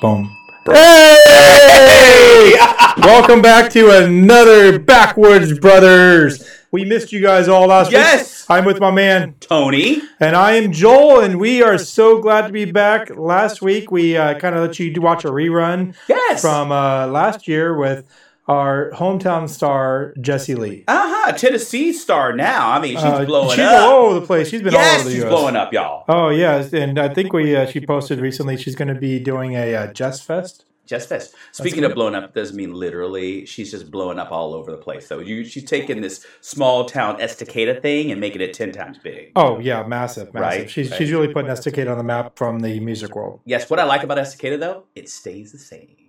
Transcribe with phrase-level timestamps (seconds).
[0.00, 0.36] Boom.
[0.66, 2.54] Hey!
[2.98, 6.48] Welcome back to another Backwoods Brothers.
[6.70, 7.94] We missed you guys all last week.
[7.94, 8.42] Yes!
[8.42, 8.56] week.
[8.58, 10.02] I'm with my man, Tony.
[10.20, 13.10] and I am Joel, and we are so glad to be back.
[13.16, 16.40] Last week, we uh, kind of let you watch a rerun Yes.
[16.42, 18.04] from uh, last year with
[18.48, 20.84] our hometown star, Jessie Lee.
[20.88, 21.32] uh huh.
[21.32, 22.70] Tennessee star now.
[22.70, 23.82] I mean, she's Uh, blowing she's up.
[23.82, 24.48] all over the place.
[24.48, 25.28] She's been all over the she's US.
[25.30, 26.04] blowing up, y'all.
[26.08, 29.54] Oh yes, and I think we uh, she posted recently she's going to be doing
[29.54, 30.64] a uh, Jess Fest.
[30.86, 31.34] Just Fest.
[31.52, 33.44] Speaking of blowing up, doesn't mean literally.
[33.44, 35.06] She's just blowing up all over the place.
[35.06, 39.32] So you, she's taking this small town Estacada thing and making it ten times big.
[39.36, 40.60] Oh yeah, massive, massive.
[40.60, 40.96] Right, She's right.
[40.96, 43.40] she's really putting Estacada on the map from the music world.
[43.44, 46.07] Yes, what I like about Estacada though, it stays the same.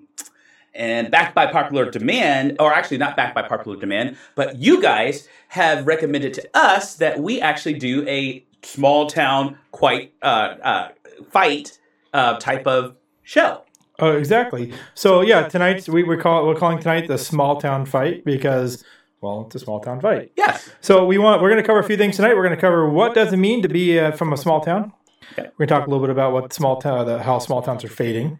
[0.80, 5.28] And backed by popular demand, or actually not backed by popular demand, but you guys
[5.50, 10.90] have recommended to us that we actually do a small town quite uh, uh,
[11.32, 11.78] fight
[12.14, 13.64] uh, type of show.
[14.00, 14.74] Oh exactly.
[14.94, 18.84] So yeah, tonight we we call we're calling tonight the small town fight because
[19.20, 20.32] well it's a small town fight.
[20.38, 20.70] Yes.
[20.80, 22.36] So we want we're going to cover a few things tonight.
[22.36, 24.94] We're going to cover what does it mean to be uh, from a small town.
[25.34, 25.50] Okay.
[25.58, 27.84] We're going to talk a little bit about what small town the, how small towns
[27.84, 28.40] are fading.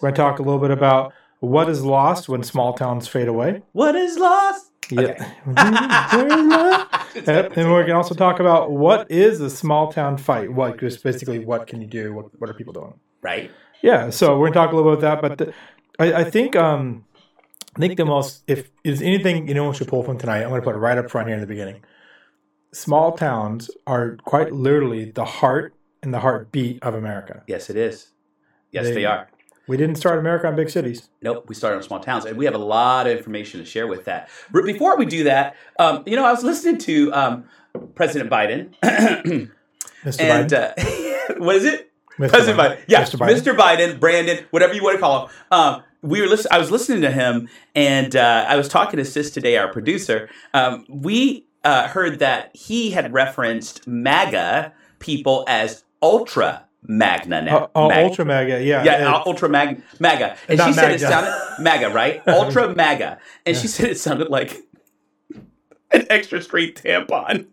[0.00, 1.12] We're going to talk a little bit about
[1.44, 3.62] what is lost when small towns fade away.
[3.72, 4.70] What is lost?
[4.90, 5.14] Yeah.
[7.14, 10.52] Yep, and we can also talk about what is a small town fight.
[10.52, 12.12] What just basically what can you do?
[12.12, 12.94] What what are people doing?
[13.22, 13.50] Right.
[13.82, 15.36] Yeah, so we're gonna talk a little bit about that.
[15.38, 15.54] But the,
[16.00, 17.04] I, I think um,
[17.76, 20.48] I think the most if is anything you know we should pull from tonight, I'm
[20.48, 21.84] gonna put it right up front here in the beginning.
[22.72, 27.44] Small towns are quite literally the heart and the heartbeat of America.
[27.46, 28.08] Yes, it is.
[28.72, 29.28] Yes, They- they are.
[29.66, 31.08] We didn't start America on big cities.
[31.22, 33.86] Nope, we started on small towns, and we have a lot of information to share
[33.86, 34.28] with that.
[34.52, 37.44] Before we do that, um, you know, I was listening to um,
[37.94, 38.74] President Biden,
[40.04, 40.20] Mr.
[40.20, 41.30] and Biden.
[41.30, 41.90] uh, what is it?
[42.18, 42.28] Mr.
[42.28, 42.84] President Biden.
[42.86, 43.18] Yeah, Mr.
[43.18, 43.40] Biden.
[43.40, 43.56] Mr.
[43.56, 45.34] Biden, Brandon, whatever you want to call him.
[45.50, 49.04] Um, we were listen- I was listening to him, and uh, I was talking to
[49.04, 50.28] Sis today, our producer.
[50.52, 57.70] Um, we uh, heard that he had referenced MAGA people as ultra magna now.
[57.74, 58.84] Oh, oh, Mag- ultra mega, yeah.
[58.84, 60.36] yeah, Uh, ultra mag- MAGA.
[60.48, 62.22] And she said it sounded MAGA, right?
[62.28, 63.18] Ultra MAGA.
[63.46, 64.62] And she said it sounded like
[65.92, 67.46] an extra straight tampon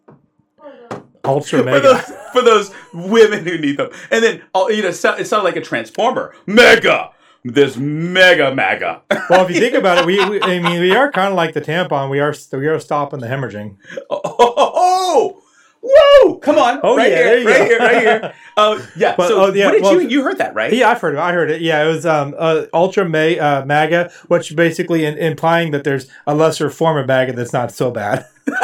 [1.24, 1.81] ultra for mega.
[1.81, 3.90] those for those women who need them.
[4.09, 6.36] And then oh, you know, it sounded like a transformer.
[6.46, 7.12] Mega.
[7.44, 9.02] This mega mega.
[9.30, 11.53] Well, if you think about it, we, we I mean, we are kind of like
[11.53, 12.09] the tampon.
[12.09, 13.78] We are we are stopping the hemorrhaging.
[14.09, 15.41] oh, oh, oh,
[15.81, 16.36] whoa!
[16.38, 16.80] Come on.
[16.84, 17.66] Oh, right yeah, here, there you right go.
[17.66, 18.34] here, right here.
[18.58, 19.16] Oh yeah.
[19.16, 20.72] But- so oh, yeah, what did well- you you heard that right?
[20.74, 21.19] Yeah, I've heard it.
[21.19, 21.62] I heard it.
[21.62, 26.08] Yeah, it was um, uh, ultra ma- uh, MAGA, which basically in, implying that there's
[26.28, 28.25] a lesser form of MAGA that's not so bad.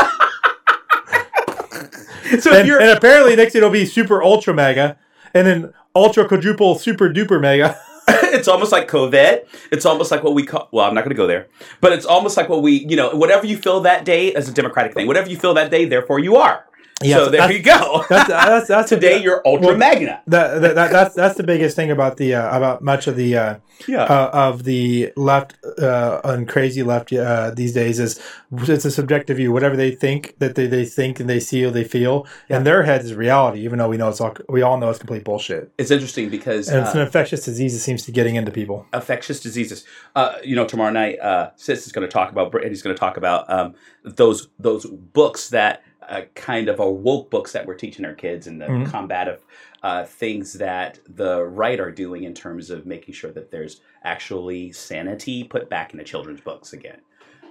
[2.42, 4.98] So if And, you're and apparently next it'll be super ultra mega,
[5.34, 7.80] and then ultra quadruple super duper mega.
[8.08, 9.46] it's almost like COVID.
[9.72, 10.68] It's almost like what we call.
[10.74, 11.48] Well, I'm not going to go there,
[11.80, 14.54] but it's almost like what we, you know, whatever you feel that day as a
[14.54, 15.08] democratic thing.
[15.08, 16.66] Whatever you feel that day, therefore you are.
[17.04, 18.04] Yeah, so there you go.
[18.10, 20.22] That's that's that's Today you're ultra well, magna.
[20.26, 23.38] That, that, that that's that's the biggest thing about the uh, about much of the
[23.38, 23.56] uh,
[23.88, 24.04] Yeah.
[24.06, 28.20] uh, of the left uh, and crazy left uh, these days is
[28.52, 29.52] it's a subjective view.
[29.52, 32.82] Whatever they think that they, they think and they see or they feel in their
[32.82, 35.72] heads is reality, even though we know it's all we all know it's complete bullshit.
[35.78, 38.52] it's interesting because And it's an uh, infectious disease that seems to be getting into
[38.52, 38.88] people.
[38.92, 39.86] infectious diseases.
[40.16, 42.96] Uh, you know, tomorrow night, uh, Sis is going to talk about, and he's going
[42.96, 47.66] to talk about um, those those books that uh, kind of a woke books that
[47.66, 48.90] we're teaching our kids and the Mhm.
[48.90, 49.44] combative
[49.84, 54.72] uh, things that the right are doing in terms of making sure that there's actually
[54.72, 56.98] sanity put back into children's books again.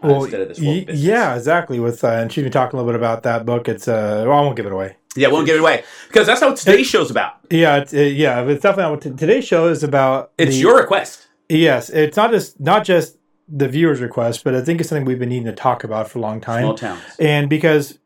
[0.02, 1.78] uh, Well, instead of this y- yeah, exactly.
[1.80, 3.68] With uh, and she's been talking a little bit about that book.
[3.68, 4.96] It's uh, well, I won't give it away.
[5.16, 7.34] Yeah, won't give it away because that's what today's show's about.
[7.50, 10.32] Yeah, it's, uh, yeah, it's definitely not what t- today's show is about.
[10.36, 11.26] It's the- your request.
[11.48, 13.16] Yes, it's not just not just
[13.48, 16.18] the viewers' request, but I think it's something we've been needing to talk about for
[16.18, 16.62] a long time.
[16.64, 17.00] Small towns.
[17.20, 17.98] and because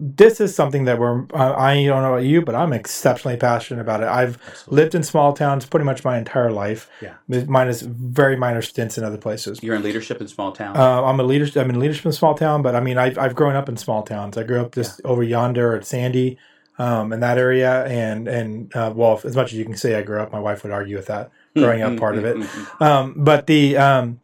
[0.00, 3.80] this is something that we're uh, I don't know about you, but I'm exceptionally passionate
[3.80, 4.06] about it.
[4.06, 6.88] I've lived in small towns pretty much my entire life.
[7.00, 7.14] Yeah.
[7.46, 9.60] minus very minor stints in other places.
[9.62, 10.78] You're in leadership in small towns.
[10.78, 11.56] Uh, I'm a leadership.
[11.56, 14.04] I'm in leadership in small town, but I mean, I've I've grown up in small
[14.04, 14.36] towns.
[14.36, 16.38] I grew up just over yonder at Sandy,
[16.78, 20.02] um, in that area, and and uh, well, as much as you can say I
[20.02, 22.36] grew up, my wife would argue with that growing up part of it.
[22.36, 22.86] Mm, mm, mm.
[22.86, 24.20] Um, but the um,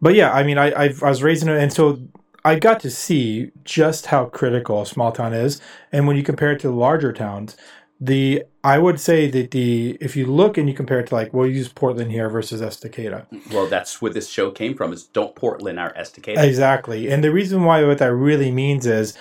[0.00, 2.00] but yeah, I mean, I I've, I was raised in it, and so
[2.44, 5.60] I got to see just how critical a small town is,
[5.92, 7.56] and when you compare it to the larger towns,
[8.00, 11.32] the I would say that the if you look and you compare it to like
[11.32, 14.92] we'll use Portland here versus Estacada, Well, that's where this show came from.
[14.92, 16.42] Is don't Portland our Estacada?
[16.42, 19.16] exactly, and the reason why what that really means is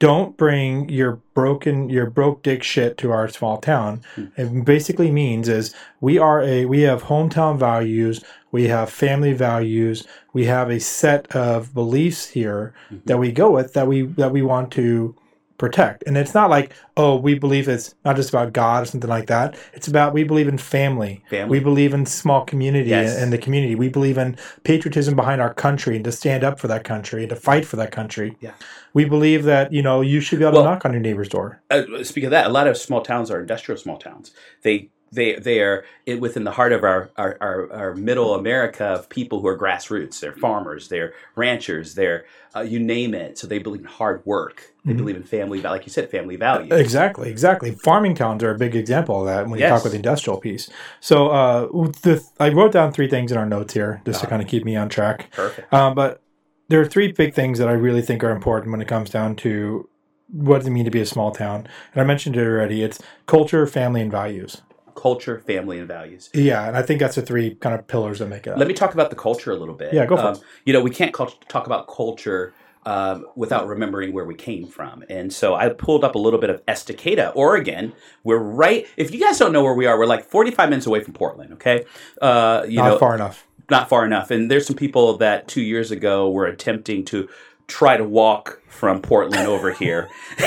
[0.00, 4.02] don't bring your broken your broke dick shit to our small town.
[4.16, 4.26] Hmm.
[4.36, 10.06] It basically means is we are a we have hometown values we have family values
[10.32, 12.96] we have a set of beliefs here hmm.
[13.04, 15.14] that we go with that we that we want to
[15.60, 19.10] protect and it's not like oh we believe it's not just about god or something
[19.10, 21.50] like that it's about we believe in family, Family.
[21.58, 23.16] we believe in small community Yes.
[23.16, 26.66] and, the community we believe in patriotism behind our country and to stand up for
[26.68, 28.52] that country and to fight for that country Yeah.
[28.94, 31.28] we believe that you know you should be able Well- to knock on your neighbor's
[31.28, 34.32] door uh, speaking of that, a lot of small towns are industrial small towns.
[34.62, 38.84] They they they are in, within the heart of our, our, our, our middle America
[38.84, 40.20] of people who are grassroots.
[40.20, 43.38] They're farmers, they're ranchers, they're uh, you name it.
[43.38, 44.72] So they believe in hard work.
[44.84, 46.72] They believe in family, like you said, family values.
[46.72, 47.72] Exactly, exactly.
[47.72, 49.70] Farming towns are a big example of that when you Yes.
[49.70, 50.70] talk with the industrial piece.
[51.00, 51.66] So, uh,
[52.02, 54.30] the, I wrote down three things in our notes here just to Uh-huh.
[54.30, 55.30] kind of keep me on track.
[55.32, 55.70] Perfect.
[55.72, 56.22] Um, but
[56.68, 59.36] there are three big things that I really think are important when it comes down
[59.36, 59.86] to
[60.32, 61.68] what does it mean to be a small town.
[61.92, 62.82] And I mentioned it already.
[62.82, 64.62] It's culture, family, and values.
[64.94, 66.30] Culture, family, and values.
[66.34, 68.58] Yeah, and I think that's the three kind of pillars that make it up.
[68.58, 69.92] Let me talk about the culture a little bit.
[69.92, 70.42] Yeah, go for um, it.
[70.64, 72.52] You know, we can't cult- talk about culture
[72.86, 75.04] um, without remembering where we came from.
[75.08, 77.92] And so I pulled up a little bit of Estacada, Oregon.
[78.24, 81.02] We're right, if you guys don't know where we are, we're like 45 minutes away
[81.02, 81.84] from Portland, okay?
[82.20, 83.46] Uh, you Not know, far enough.
[83.70, 84.30] not far enough.
[84.30, 87.28] And there's some people that two years ago were attempting to
[87.70, 90.08] try to walk from Portland over here,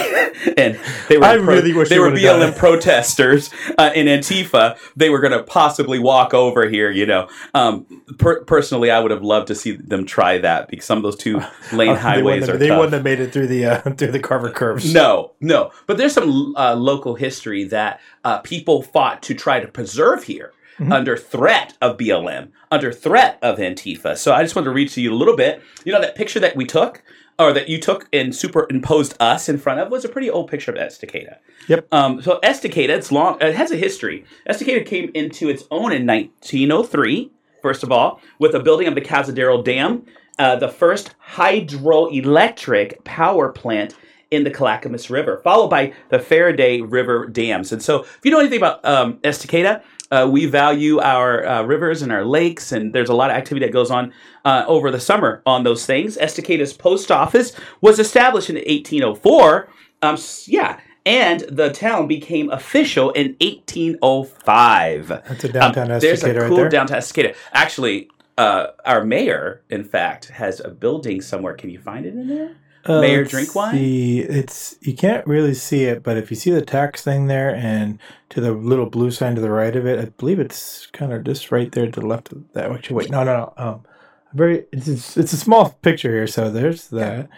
[0.58, 4.78] and they were I really wish they were BLM protesters uh, in Antifa.
[4.96, 6.90] They were going to possibly walk over here.
[6.90, 7.86] You know, um,
[8.18, 11.16] per- personally, I would have loved to see them try that because some of those
[11.16, 11.42] two
[11.74, 12.78] lane Uh, highways wouldn't, are they tough.
[12.80, 14.92] wouldn't have made it through the uh, through the Carver curves.
[14.94, 15.72] No, no.
[15.86, 20.52] But there's some uh, local history that uh, people fought to try to preserve here
[20.80, 24.18] under threat of BLM, under threat of Antifa.
[24.18, 25.62] So I just wanted to read to you a little bit.
[25.86, 27.04] You know, that picture that we took,
[27.40, 30.72] or that you took and superimposed us in front of, was a pretty old picture
[30.72, 31.38] of Estacada.
[31.68, 31.88] Yep.
[31.92, 33.38] Um, so Estacada, it's long.
[33.42, 34.26] It has a history.
[34.50, 37.32] Estacada came into its own in 1903.
[37.62, 40.06] First of all, with the building of the Cazadero Dam,
[40.38, 43.96] uh, the first hydroelectric power plant
[44.32, 47.72] in the Clackamas River, followed by the Faraday River dams.
[47.72, 52.02] And so, if you know anything about um, Estacada, uh, we value our uh, rivers
[52.04, 54.14] and our lakes, and there's a lot of activity that goes on
[54.46, 56.18] uh, over the summer on those things.
[56.18, 59.70] Estacada's post office was established in 1804.
[60.04, 60.80] Um, yeah.
[61.06, 65.08] And the town became official in 1805.
[65.08, 66.70] That's a downtown Um, There's a Estacada right cool there.
[66.70, 67.36] downtown Estacada.
[67.52, 71.54] Actually, uh, our mayor, in fact, has a building somewhere.
[71.56, 72.56] Can you find it in there?
[72.86, 73.76] Uh, Mayor drink wine?
[73.76, 77.56] See, it's you can't really see it, but if you see the tax thing there
[77.56, 77.98] and
[78.30, 81.24] to the little blue sign to the right of it, I believe it's kind of
[81.24, 82.72] just right there to the left of that.
[82.72, 83.54] Actually, wait, no, no, no.
[83.58, 83.86] Um,
[84.34, 87.30] very, it's it's, it's a small picture here, so there's that.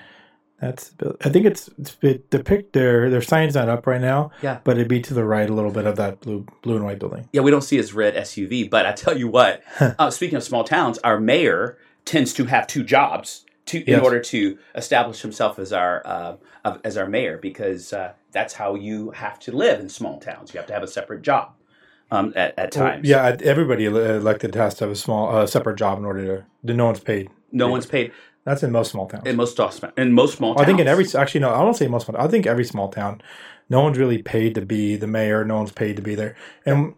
[0.61, 4.31] That's I think it's, it's bit, the their their sign's not up right now.
[4.41, 4.59] Yeah.
[4.63, 6.97] but it'd be to the right a little bit of that blue blue and white
[6.97, 7.29] building.
[7.33, 9.61] Yeah, we don't see his red SUV, but I tell you what.
[9.79, 14.19] uh, speaking of small towns, our mayor tends to have two jobs to in order
[14.19, 19.39] to establish himself as our uh, as our mayor because uh, that's how you have
[19.39, 20.53] to live in small towns.
[20.53, 21.53] You have to have a separate job
[22.11, 23.07] um, at, at Well, times.
[23.07, 26.73] yeah, everybody elected has to have a small uh, separate job in order to.
[26.75, 27.29] No one's paid.
[27.51, 28.11] no one's paid
[28.43, 29.25] That's in most small towns.
[29.25, 29.59] in most
[29.97, 30.53] in most small.
[30.55, 30.63] Towns.
[30.63, 32.21] I think in every actually no, I don't say most small.
[32.21, 33.21] I think every small town,
[33.69, 35.43] no one's really paid to be the mayor.
[35.43, 36.35] No one's paid to be there.
[36.65, 36.93] And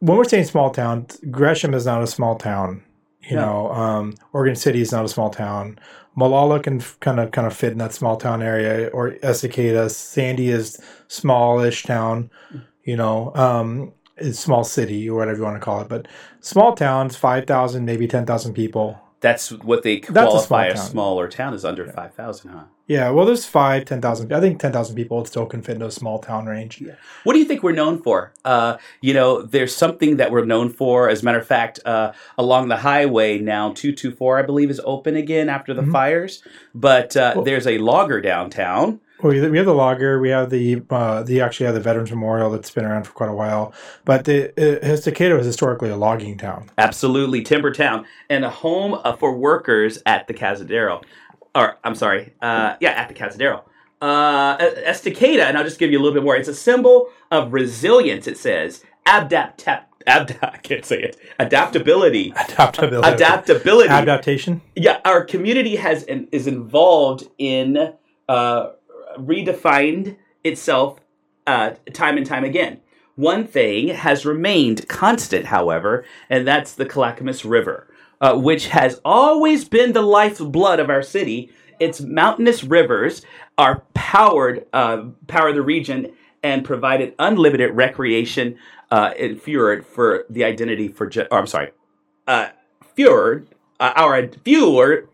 [0.00, 2.82] when we're saying small town, Gresham is not a small town.
[3.28, 3.42] You No.
[3.46, 5.78] know, um, Oregon City is not a small town.
[6.16, 9.90] Molalla can kind of kind of fit in that small town area, or Estacada.
[9.90, 12.30] Sandy is smallish town.
[12.84, 13.92] You know, um,
[14.32, 15.88] small city or whatever you want to call it.
[15.88, 16.06] But
[16.40, 18.98] small towns, five thousand, maybe ten thousand people.
[19.26, 22.64] That's what they That's a small qualify a, smaller town is under five thousand, huh?
[22.86, 24.32] Yeah, well, there's five, ten thousand.
[24.32, 26.80] I think ten thousand people would still can fit into a small town range.
[26.80, 26.92] Yeah.
[27.24, 28.32] What do you think we're known for?
[28.44, 31.08] Uh, you know, there's something that we're known for.
[31.08, 35.16] As a matter of fact, uh, along the highway now, 224, I believe, is open
[35.16, 35.90] again after the Mhm.
[35.90, 36.44] fires.
[36.72, 39.00] But uh, Well- there's a logger downtown.
[39.28, 40.20] We we have the logger.
[40.20, 43.30] We have the uh, the actually have the Veterans Memorial that's been around for quite
[43.30, 43.72] a while.
[44.04, 46.70] But the uh, was historically a logging town.
[46.78, 51.02] Absolutely, Timber Town, and a home uh, for workers at the Cazadero,
[51.54, 53.62] Or, I'm sorry, uh, yeah, at the Cazadero.
[54.00, 56.36] Uh, Estacada, and I'll just give you a little bit more.
[56.36, 58.84] It's a symbol of resilience, it says.
[59.06, 61.16] Adapt, abda, I can't say it.
[61.38, 62.32] Adaptability.
[62.36, 63.08] Adaptability.
[63.08, 63.88] Adaptability.
[63.88, 64.60] Adaptation.
[64.74, 67.94] yeah, our community has is involved in
[68.28, 68.70] uh,
[69.18, 71.00] redefined itself
[71.46, 72.80] uh, time and time again.
[73.14, 77.88] One thing has remained constant, however, and that's the Clackamas River,
[78.20, 81.50] uh, which has always been the lifeblood of our city.
[81.78, 83.22] its mountainous rivers
[83.58, 88.56] are powered uh, power the region and provided unlimited recreation
[88.90, 91.06] uh, in fjord for the identity for.
[91.06, 91.70] Ge- oh, I'm sorry,
[92.26, 92.48] uh,
[92.94, 93.48] fjord.
[93.78, 94.28] Uh, our.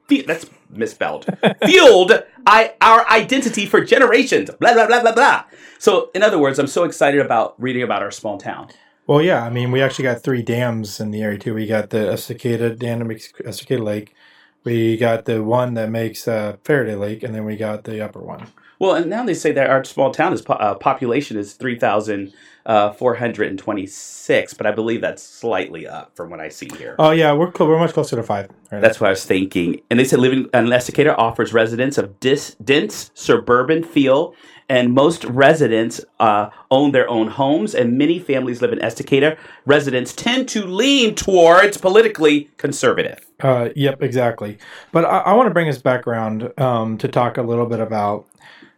[0.09, 1.27] Fe- that's misspelled.
[1.65, 2.13] Fueled
[2.47, 4.51] I, our identity for generations.
[4.59, 5.45] Blah blah blah blah blah.
[5.79, 8.69] So, in other words, I'm so excited about reading about our small town.
[9.07, 11.55] Well, yeah, I mean, we actually got three dams in the area too.
[11.55, 14.15] We got the Estacada Dam that makes Estacada Lake.
[14.65, 18.21] We got the one that makes uh, Faraday Lake, and then we got the upper
[18.21, 18.47] one.
[18.83, 21.79] Well, and now they say that our small town is po- uh, population is three
[21.79, 22.33] thousand
[22.67, 26.69] four hundred and twenty six, but I believe that's slightly up from what I see
[26.77, 26.97] here.
[26.99, 28.51] Oh yeah, we're clo- we're much closer to five.
[28.73, 29.81] Right That's what I was thinking.
[29.89, 34.35] And they said living in Estacada offers residents of dis- dense suburban feel,
[34.69, 39.39] and most residents uh, own their own homes, and many families live in Estacada.
[39.65, 43.31] Residents tend to lean towards politically conservative.
[43.39, 44.59] Uh, yep, exactly.
[44.91, 47.79] But I, I want to bring us back around um, to talk a little bit
[47.79, 48.27] about,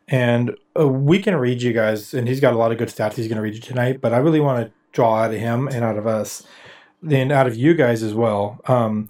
[0.09, 3.15] and uh, we can read you guys, and he's got a lot of good stats
[3.15, 4.01] he's going to read you tonight.
[4.01, 6.43] But I really want to draw out of him and out of us,
[7.11, 9.09] and out of you guys as well, um,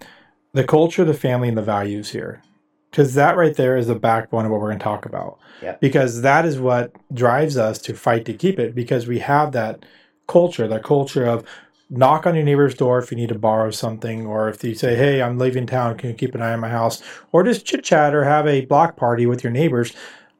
[0.53, 2.41] the culture, the family, and the values here,
[2.89, 5.37] because that right there is the backbone of what we're going to talk about.
[5.61, 5.81] Yep.
[5.81, 9.85] Because that is what drives us to fight to keep it, because we have that
[10.27, 11.45] culture, that culture of
[11.89, 14.95] knock on your neighbor's door if you need to borrow something, or if you say,
[14.95, 15.97] "Hey, I'm leaving town.
[15.97, 18.65] Can you keep an eye on my house?" Or just chit chat or have a
[18.65, 19.93] block party with your neighbors,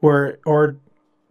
[0.06, 0.78] where or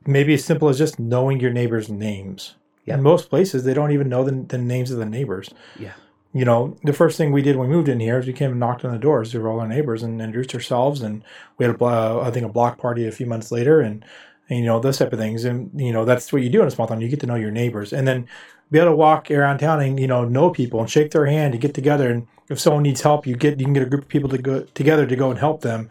[0.06, 2.56] maybe as simple as just knowing your neighbors' names.
[2.84, 2.94] Yeah.
[2.94, 5.48] In most places, they don't even know the, the names of the neighbors.
[5.78, 5.94] Yeah.
[6.34, 8.50] You know, the first thing we did when we moved in here is we came
[8.50, 11.22] and knocked on the doors to all our neighbors and introduced ourselves, and
[11.56, 14.04] we had a blo- I think a block party a few months later, and,
[14.50, 16.66] and you know those type of things, and you know that's what you do in
[16.66, 17.00] a small town.
[17.00, 18.26] You get to know your neighbors, and then
[18.70, 21.54] be able to walk around town and you know know people and shake their hand
[21.54, 24.02] and get together and if someone needs help you get you can get a group
[24.02, 25.88] of people to go together to go and help them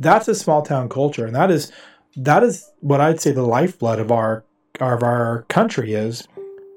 [0.00, 1.70] that's a small town culture and that is
[2.16, 4.44] that is what i'd say the lifeblood of our
[4.80, 6.26] of our country is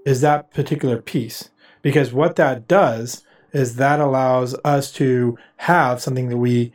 [0.05, 1.49] is that particular piece
[1.81, 6.71] because what that does is that allows us to have something that we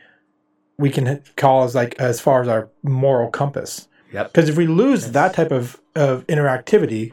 [0.78, 4.32] we can call as like as far as our moral compass Yep.
[4.32, 7.12] because if we lose that type of, of interactivity,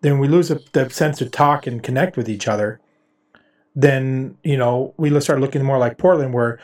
[0.00, 2.80] then we lose the, the sense to talk and connect with each other.
[3.74, 6.60] Then, you know, we start looking more like Portland, where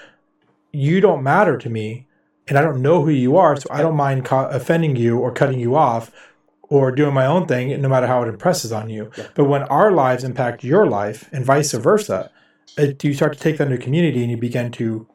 [0.72, 2.05] you don't matter to me
[2.48, 3.56] and I don't know who you are.
[3.56, 6.10] So I don't mind co- offending you or cutting you off
[6.62, 9.10] or doing my own thing, no matter how it impresses on you.
[9.34, 12.30] But when our lives impact your life and vice versa,
[12.76, 15.06] it, you start to take that into community and you begin to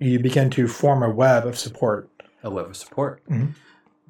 [0.00, 2.08] you begin to form a web of support.
[2.44, 3.20] a web of support.
[3.28, 3.54] Mhm.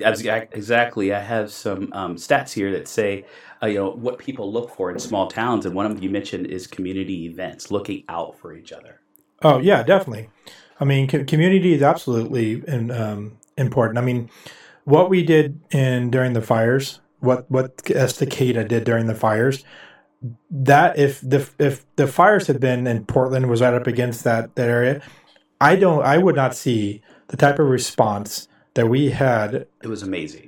[0.00, 1.12] Exactly.
[1.12, 3.25] I have some um, stats here that say,
[3.62, 6.10] uh, you know, what people look for in small towns, and one of them you
[6.10, 9.00] mentioned is community events, looking out for each other.
[9.42, 10.28] Oh yeah, definitely.
[10.80, 13.99] I mean, co- community is absolutely in, um, important.
[13.99, 14.30] I mean,
[14.85, 19.64] what we did in during the fires, what what Estacada did during the fires,
[20.50, 24.54] that if the if the fires had been in Portland was right up against that
[24.56, 25.02] that area,
[25.61, 30.02] I don't I would not see the type of response that we had It was
[30.02, 30.48] amazing.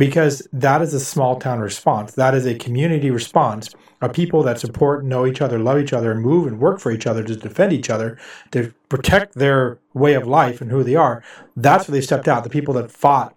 [0.00, 2.12] Because that is a small town response.
[2.12, 3.68] That is a community response
[4.00, 6.90] of people that support, know each other, love each other, and move and work for
[6.90, 8.18] each other to defend each other,
[8.52, 11.22] to protect their way of life and who they are.
[11.54, 12.44] That's where they stepped out.
[12.44, 13.36] The people that fought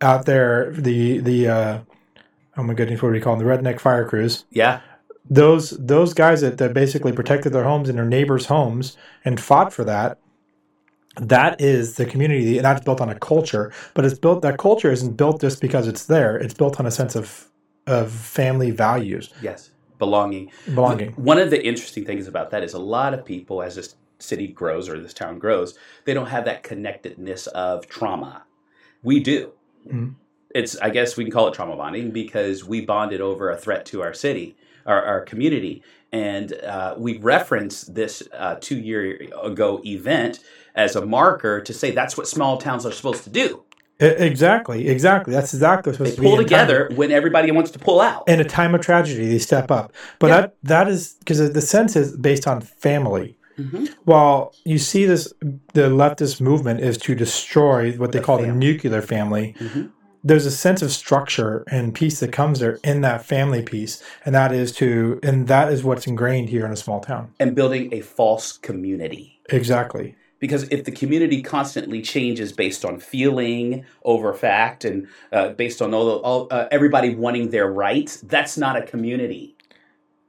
[0.00, 1.78] out there, the the uh,
[2.56, 3.46] oh my goodness, what do we call them?
[3.46, 4.44] The redneck fire crews.
[4.50, 4.80] Yeah.
[5.30, 9.72] Those those guys that, that basically protected their homes and their neighbors' homes and fought
[9.72, 10.18] for that.
[11.16, 13.72] That is the community, and that's built on a culture.
[13.94, 14.42] But it's built.
[14.42, 16.36] That culture isn't built just because it's there.
[16.36, 17.50] It's built on a sense of
[17.86, 19.70] of family values, Yes.
[20.00, 20.50] Belonging.
[20.74, 21.12] belonging.
[21.12, 24.48] One of the interesting things about that is a lot of people, as this city
[24.48, 28.42] grows or this town grows, they don't have that connectedness of trauma.
[29.04, 29.52] We do.
[29.88, 30.14] Mhm.
[30.54, 33.86] It's, I guess we can call it trauma bonding because we bonded over a threat
[33.86, 35.82] to our city, our, our community.
[36.12, 40.40] And uh, we referenced this uh, two year ago event
[40.76, 43.62] as a marker to say that's what small towns are supposed to do.
[43.98, 45.32] Exactly, exactly.
[45.32, 46.28] That's exactly what's They supposed to be.
[46.28, 48.28] pull together when everybody wants to pull out.
[48.28, 49.26] in a time of tragedy.
[49.26, 50.40] They step up, but Yeah.
[50.42, 53.38] that that is because the sense is based on family.
[53.58, 53.88] Mhm.
[54.04, 55.32] While you see this,
[55.72, 59.54] the leftist movement is to destroy what they The call the nuclear family.
[59.58, 59.88] Mhm.
[60.22, 64.34] There's a sense of structure and peace that comes there in that family piece, and
[64.34, 67.28] that is to, and that is what's ingrained here in a small town.
[67.40, 69.40] And building a false community.
[69.48, 70.16] Exactly.
[70.38, 75.94] Because if the community constantly changes based on feeling over fact and uh, based on
[75.94, 79.56] all, the, all uh, everybody wanting their rights that's not a community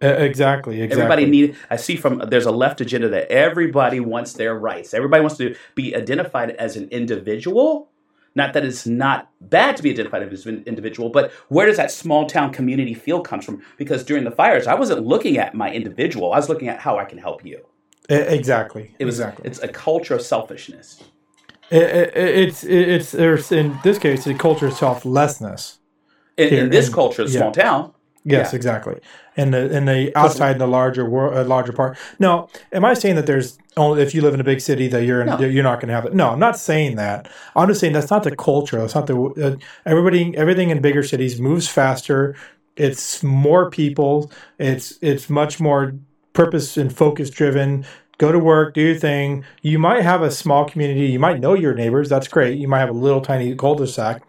[0.02, 0.82] E- exactly.
[0.82, 1.04] Exactly.
[1.04, 1.56] Everybody need.
[1.70, 4.94] I see from there's a left agenda that everybody wants their rights.
[4.94, 7.90] Everybody wants to be identified as an individual.
[8.36, 11.90] Not that it's not bad to be identified as an individual, but where does that
[11.90, 13.64] small town community feel comes from?
[13.78, 16.32] Because during the fires, I wasn't looking at my individual.
[16.32, 17.66] I was looking at how I can help you.
[18.10, 18.96] Exactly.
[19.00, 19.20] It was.
[19.20, 19.48] exactly.
[19.48, 21.04] It's a culture of selfishness.
[21.70, 25.80] It, it, it's it's there's in this case a culture of selflessness.
[26.38, 27.40] In, in this and- culture, yeah.
[27.40, 27.94] small town.
[28.24, 28.56] Yes, Yeah.
[28.58, 29.00] exactly.
[29.38, 31.98] And the and the outside in the larger world, uh, larger part.
[32.20, 35.04] No, am I saying that there's only if you live in a big city that
[35.06, 35.40] you're No.
[35.40, 36.14] you're not going to have it?
[36.14, 37.30] No, I'm not saying that.
[37.56, 38.80] I'm just saying that's not the culture.
[38.80, 40.36] That's not the uh, everybody.
[40.36, 42.36] Everything in bigger cities moves faster.
[42.76, 44.30] It's more people.
[44.60, 45.94] It's it's much more
[46.38, 47.84] purpose and focus driven.
[48.20, 49.44] Go to work, do your thing.
[49.63, 51.08] You might have a small community.
[51.08, 52.10] You might know your neighbors.
[52.10, 52.60] That's great.
[52.60, 54.22] You might have a little tiny cul-de-sac.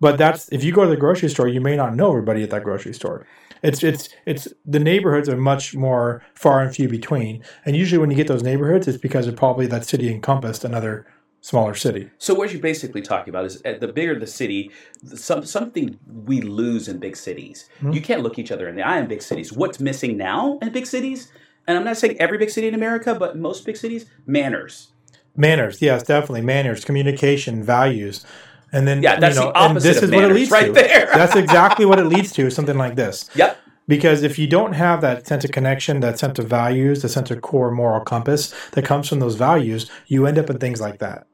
[0.00, 2.50] But that's if you go to the grocery store, you may not know everybody at
[2.50, 3.26] that grocery store.
[3.62, 7.42] It's it's it's the neighborhoods are much more far and few between.
[7.66, 11.06] And usually when you get those neighborhoods, it's because of probably that city encompassed another
[11.40, 12.10] smaller city.
[12.18, 14.70] So what you're basically talking about is uh, the bigger the city,
[15.04, 17.68] some, something we lose in big cities.
[17.80, 17.92] Hmm.
[17.92, 19.52] You can't look each other in the eye in big cities.
[19.52, 21.32] What's missing now in big cities?
[21.68, 24.88] And I'm not saying every big city in America, but most big cities, manners.
[25.36, 28.24] Manners, yes, definitely manners, communication, values.
[28.72, 30.72] And then Yeah, that's you know, the opposite this is what it leads right to.
[30.72, 31.10] there.
[31.14, 33.28] that's exactly what it leads to, something like this.
[33.34, 33.58] Yep.
[33.86, 37.30] Because if you don't have that sense of connection, that sense of values, the sense
[37.30, 40.98] of core moral compass that comes from those values, you end up in things like
[41.00, 41.26] that.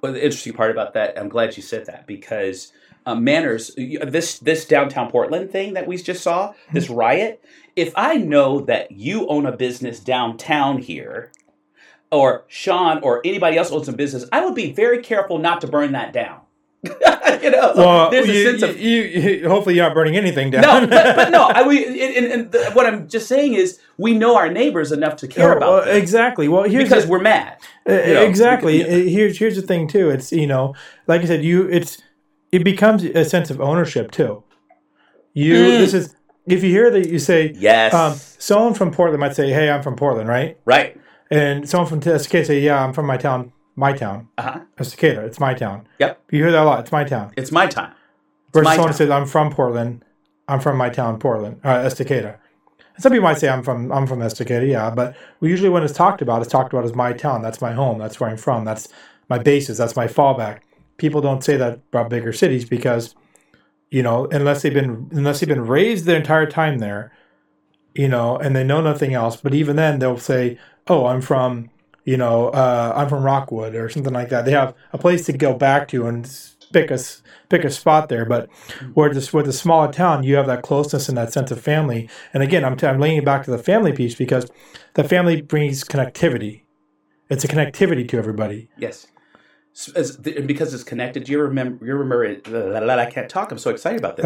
[0.00, 2.72] Well, the interesting part about that, I'm glad you said that because
[3.08, 3.74] uh, manners.
[3.76, 7.42] This this downtown Portland thing that we just saw, this riot.
[7.78, 11.30] If I know that you own a business downtown here,
[12.10, 15.66] or Sean or anybody else owns a business, I would be very careful not to
[15.66, 16.40] burn that down.
[16.84, 20.50] you know, Well, there's a you, sense of you, you- hopefully you're not burning anything
[20.50, 20.62] down.
[20.62, 21.42] no, but, but no.
[21.48, 21.84] I we
[22.16, 25.52] and, and, the, what I'm just saying is we know our neighbors enough to care
[25.54, 26.46] Oh, about well, them exactly.
[26.48, 27.56] Well, here's because the- we're mad.
[27.88, 28.78] Uh, you know, exactly.
[28.78, 30.08] because- Uh, Here's here's the thing too.
[30.10, 30.74] It's you know,
[31.08, 32.00] like I said, you it's
[32.52, 34.42] it becomes a sense of ownership too.
[35.34, 35.78] You Mm.
[35.78, 36.14] this is
[36.48, 39.82] if you hear that you say Yes, um, someone from Portland might say, "Hey, I'm
[39.82, 40.58] from Portland," right?
[40.64, 40.96] right.
[41.30, 44.60] And someone from Estacada say, "Yeah, I'm from my town, my town, Uh huh.
[44.78, 45.18] Estacada.
[45.24, 46.20] It's my town." Yep.
[46.30, 46.80] You hear that a lot.
[46.80, 47.32] It's my town.
[47.36, 47.92] It's my time.
[48.52, 48.96] Versus my someone town.
[48.98, 50.04] says, "I'm from Portland.
[50.48, 52.36] I'm from my town, Portland, uh, Estacada."
[52.94, 55.82] And some people might say, "I'm from I'm from Estacada." Yeah, but we usually when
[55.82, 57.42] it's talked about, it's talked about as my town.
[57.42, 57.98] That's my home.
[57.98, 58.64] That's where I'm from.
[58.64, 58.88] That's
[59.28, 59.76] my basis.
[59.78, 60.60] That's my fallback.
[60.96, 63.14] People don't say that about bigger cities because,
[63.90, 67.12] you know, unless they've been unless they've been raised their entire time there,
[67.94, 69.36] you know, and they know nothing else.
[69.36, 71.70] But even then, they'll say, "Oh, I'm from."
[72.04, 74.46] You know, uh, I'm from Rockwood or something like that.
[74.46, 76.26] They have a place to go back to and
[76.72, 76.98] pick a
[77.48, 78.24] pick a spot there.
[78.24, 78.48] But
[78.94, 82.08] where just with a smaller town, you have that closeness and that sense of family.
[82.32, 84.50] And again, I'm, t- I'm leaning back to the family piece because
[84.94, 86.62] the family brings connectivity.
[87.28, 88.68] It's a connectivity to everybody.
[88.78, 89.06] Yes.
[89.78, 91.84] S- as- th- and because it's connected, do you remember?
[91.86, 92.48] You remember it?
[92.48, 93.52] la- la- la- I can't talk.
[93.52, 94.24] I'm so excited about this.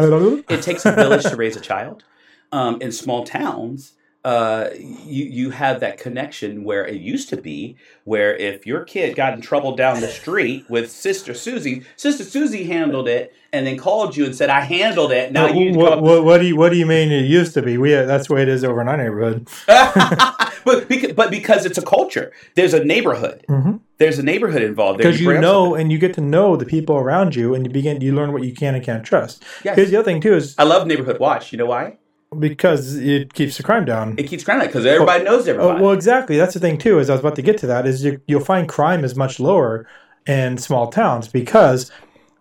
[0.49, 2.03] It takes a village to raise a child.
[2.51, 3.93] Um, in small towns,
[4.25, 9.15] uh, you you have that connection where it used to be where if your kid
[9.15, 13.77] got in trouble down the street with Sister Susie, Sister Susie handled it and then
[13.77, 15.73] called you and said, "I handled it." Now What, you.
[15.73, 17.77] what, what, what do you what do you mean it used to be?
[17.77, 19.47] We that's the way it is over in our neighborhood.
[19.67, 23.45] but because, but because it's a culture, there's a neighborhood.
[23.49, 23.81] Mhm.
[23.97, 24.99] There's a neighborhood involved.
[24.99, 27.71] Because you bring know and you get to know the people around you, and you
[27.73, 29.43] begin you learn what you can and can't trust.
[29.65, 29.75] Yes.
[29.75, 31.51] Here's the other thing too is I love neighborhood watch.
[31.51, 31.97] You know why?
[32.33, 34.15] Because it keeps the crime down.
[34.17, 35.81] It keeps crying because everybody knows Oh, everybody.
[35.81, 36.37] well, exactly.
[36.37, 36.99] That's the thing too.
[36.99, 37.85] Is I was about to get to that.
[37.85, 39.87] Is you, you'll find crime is much lower
[40.25, 41.91] in small towns because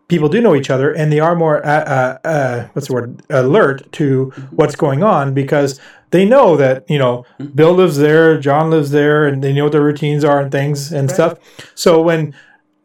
[0.08, 3.22] people do know each other and they are more uh, uh, uh, what's the word
[3.30, 7.24] alert to what's going on because they know that you know
[7.54, 10.92] Bill lives there, John lives there, and they know what their routines are and things
[10.92, 11.38] and stuff.
[11.74, 12.34] So when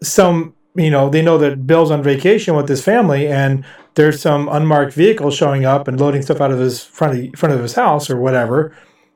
[0.02, 3.65] some you know they know that Bill's on vacation with his family and
[3.98, 7.54] there's some unmarked vehicle showing up and loading stuff out of his front of, front
[7.54, 8.74] of his house or whatever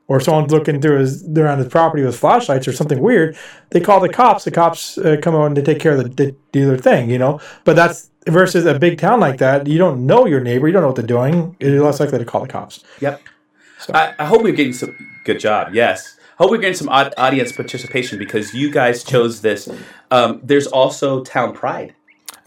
[0.08, 3.36] or someone's looking through his around his property with flashlights or something weird,
[3.70, 4.44] they call the cops.
[4.44, 7.18] The cops uh, come on to take care of the they do their thing, you
[7.18, 7.40] know.
[7.64, 9.66] But that's versus a big town like that.
[9.66, 10.66] You don't know your neighbor.
[10.66, 11.56] You don't know what they're doing.
[11.60, 12.84] You're less likely to call the cops.
[13.00, 13.22] Yep.
[13.94, 15.74] I, I hope we're getting some good job.
[15.74, 16.18] Yes.
[16.36, 19.68] Hope we're getting some audience participation because you guys chose this.
[20.10, 21.94] Um, there's also town pride.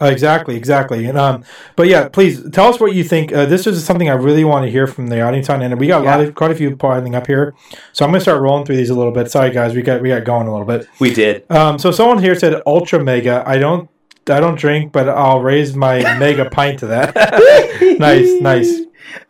[0.00, 1.06] Uh, exactly, exactly.
[1.06, 3.32] And um, but yeah, please tell us what you think.
[3.32, 5.86] Uh, this is something I really want to hear from the audience on, and we
[5.86, 7.54] got a lot of quite a few piling up here.
[7.92, 9.30] So I'm going to start rolling through these a little bit.
[9.30, 10.88] Sorry, guys, we got we got going a little bit.
[11.00, 11.50] We did.
[11.50, 13.42] Um, so someone here said ultra mega.
[13.46, 13.88] I don't
[14.28, 17.14] I don't drink, but I'll raise my mega pint to that.
[17.98, 18.80] nice, nice.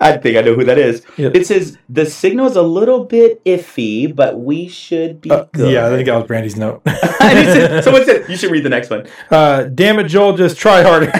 [0.00, 1.02] I think I know who that is.
[1.16, 1.30] Yeah.
[1.34, 5.72] It says the signal is a little bit iffy, but we should be Uh, good.
[5.72, 6.82] yeah, I think that was Brandy's note.
[6.86, 9.06] Said- someone said you should read the next one.
[9.30, 11.10] uh, damn it, Joel, just try harder.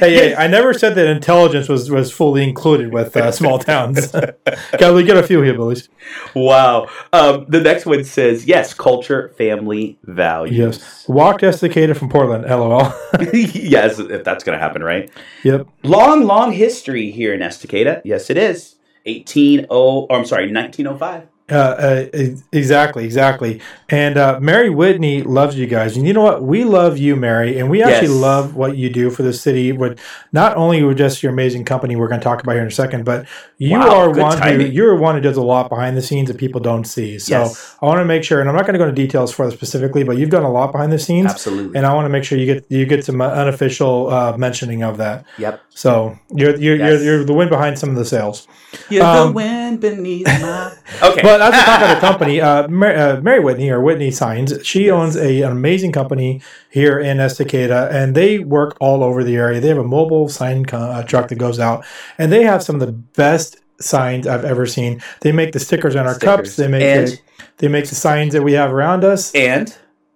[0.00, 4.08] hey, hey, I never said that intelligence was, was fully included with uh, small towns.
[4.08, 5.88] Got to get a few here, hillbillies.
[6.34, 6.88] wow.
[7.12, 10.56] Um, the next one says yes, culture, family, values.
[10.78, 11.08] Yes.
[11.08, 12.92] Walked Estacada from Portland, lol.
[13.32, 15.10] yes, if that's going to happen, right?
[15.44, 15.66] yep.
[15.84, 18.02] Long, long history here in Estacada.
[18.04, 18.76] Yes, it is.
[19.04, 21.28] 180, or I'm sorry, 1905.
[21.52, 23.60] Uh, uh, exactly, exactly.
[23.90, 26.42] And uh, Mary Whitney loves you guys, and you know what?
[26.42, 28.16] We love you, Mary, and we actually Yes.
[28.16, 29.70] love what you do for the city.
[29.72, 30.00] With
[30.32, 32.70] not only with just your amazing company, we're going to talk about here in a
[32.70, 33.26] second, but
[33.58, 34.72] you Wow, are good one who timing.
[34.72, 37.18] you're one who does a lot behind the scenes that people don't see.
[37.18, 37.76] So Yes.
[37.82, 39.54] I want to make sure, and I'm not going to go into details for this
[39.54, 41.76] specifically, but you've done a lot behind the scenes, Absolutely.
[41.76, 44.82] and I want to make sure you get you get some uh, unofficial uh, mentioning
[44.82, 45.24] of that.
[45.36, 45.60] yep.
[45.68, 47.02] So you're you're, Yes.
[47.02, 48.48] you're you're the wind behind some of the sales.
[48.88, 50.72] You're Um, the wind beneath my.
[51.02, 51.22] Okay.
[51.22, 52.40] But that's the talk of the company.
[52.40, 56.98] Uh, Mary, uh, Mary Whitney or Whitney Signs, she owns a, an amazing company here
[56.98, 59.60] in Estacada, and they work all over the area.
[59.60, 61.84] They have a mobile sign co- uh, truck that goes out,
[62.18, 65.02] and they have some of the best signs I've ever seen.
[65.20, 66.56] They make the stickers on our cups.
[66.56, 67.18] They make And- the,
[67.58, 69.32] they make the signs that we have around us.
[69.34, 69.74] and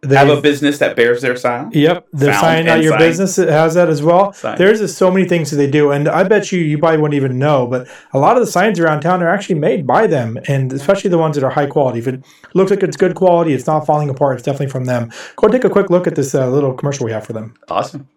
[0.09, 1.71] They have a business that bears their sign.
[1.73, 2.99] Yep, the Found sign out your sign.
[3.01, 4.33] business it has that as well.
[4.33, 4.59] Sign.
[4.59, 7.17] There's just so many things that they do, and I bet you you probably wouldn't
[7.17, 10.39] even know, but a lot of the signs around town are actually made by them,
[10.49, 11.99] and especially the ones that are high quality.
[11.99, 14.37] If it looks like it's good quality, it's not falling apart.
[14.37, 15.11] It's definitely from them.
[15.37, 17.55] Go take a quick look at this uh, little commercial we have for them.
[17.69, 18.09] Awesome.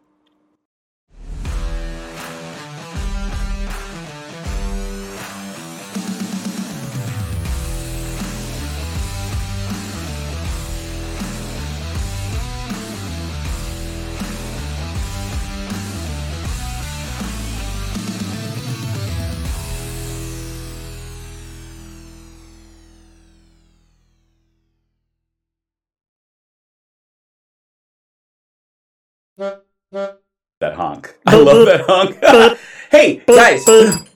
[30.79, 31.13] Honk.
[31.25, 32.57] I love that honk.
[32.91, 33.65] hey, guys.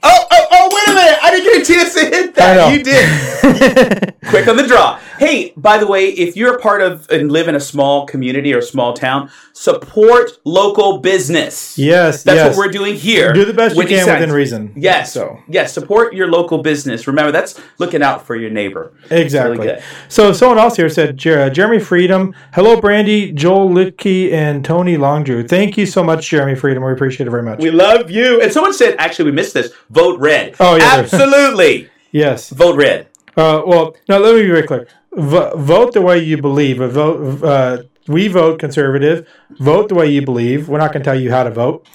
[0.04, 1.20] Oh, oh, oh, wait a minute.
[1.22, 2.74] I didn't get a chance to hit that.
[2.74, 4.14] You did.
[4.30, 5.00] Quick on the draw.
[5.18, 8.54] Hey, by the way, if you're a part of and live in a small community
[8.54, 11.78] or small town, support local business.
[11.78, 12.58] yes, That's yes.
[12.58, 13.32] what we're doing here.
[13.32, 14.74] Do the best you can within reason.
[14.76, 15.14] Yes.
[15.14, 17.08] So yes, support your local business.
[17.08, 18.94] Remember, that's looking out for your neighbor.
[19.10, 19.58] exactly.
[19.68, 22.34] Really so someone else here said Jer- uh, Jeremy Freedom.
[22.54, 25.48] Hello, Brandy, Joel Litke, and Tony Longdrew.
[25.48, 26.84] Thank you so much, Jeremy Freedom.
[26.84, 27.60] We appreciate it very much.
[27.60, 28.42] We love you.
[28.42, 29.72] And someone said, actually, we missed this.
[29.94, 30.56] Vote red.
[30.60, 31.90] Oh, yeah, Absolutely.
[32.12, 32.50] yes.
[32.50, 33.08] Vote red.
[33.38, 34.88] Uh, well, now let me be very clear.
[35.14, 36.82] V- vote the way you believe.
[36.82, 37.44] Uh, Vote.
[37.44, 39.28] Uh, we vote conservative.
[39.60, 40.68] Vote the way you believe.
[40.68, 41.88] We're not going to tell you how to vote.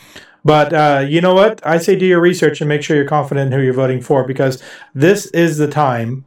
[0.45, 1.61] But uh, you know what?
[1.67, 4.25] I say do your research and make sure you're confident in who you're voting for
[4.25, 4.63] because
[4.95, 6.25] this is the time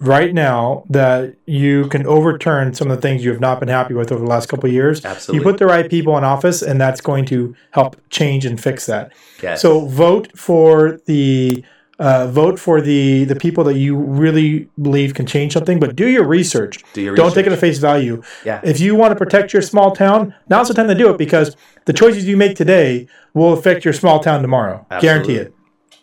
[0.00, 3.94] right now that you can overturn some of the things you have not been happy
[3.94, 5.04] with over the last couple of years.
[5.04, 5.38] Absolutely.
[5.38, 8.86] You put the right people in office, and that's going to help change and fix
[8.86, 9.12] that.
[9.42, 9.60] Yes.
[9.60, 11.64] So vote for the
[11.98, 16.06] uh, vote for the the people that you really believe can change something, but do
[16.06, 16.84] your research.
[16.92, 18.22] Do your Don't take it at face value.
[18.44, 18.60] Yeah.
[18.62, 21.56] If you want to protect your small town, now's the time to do it because
[21.86, 24.86] the choices you make today will affect your small town tomorrow.
[24.90, 25.06] Absolutely.
[25.08, 25.54] Guarantee it.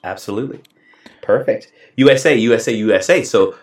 [0.03, 0.62] Absolutely.
[1.21, 1.71] Perfect.
[1.95, 3.23] USA, USA, USA.
[3.23, 3.55] So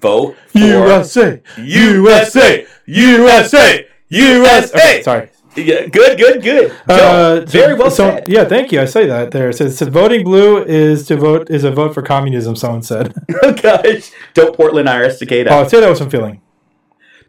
[0.00, 4.76] vote for USA, USA, USA, USA.
[4.78, 5.30] Okay, sorry.
[5.56, 6.70] Yeah, good, good, good.
[6.88, 8.28] Joe, Uh, so- very well so, said.
[8.28, 8.80] Yeah, thank you.
[8.80, 9.50] I say that there.
[9.50, 12.56] It says, so voting blue is to vote is a vote for communism.
[12.56, 13.14] Someone said.
[13.42, 15.48] Oh gosh, don't Portland our Estacada.
[15.50, 16.40] oh, say that with some feeling.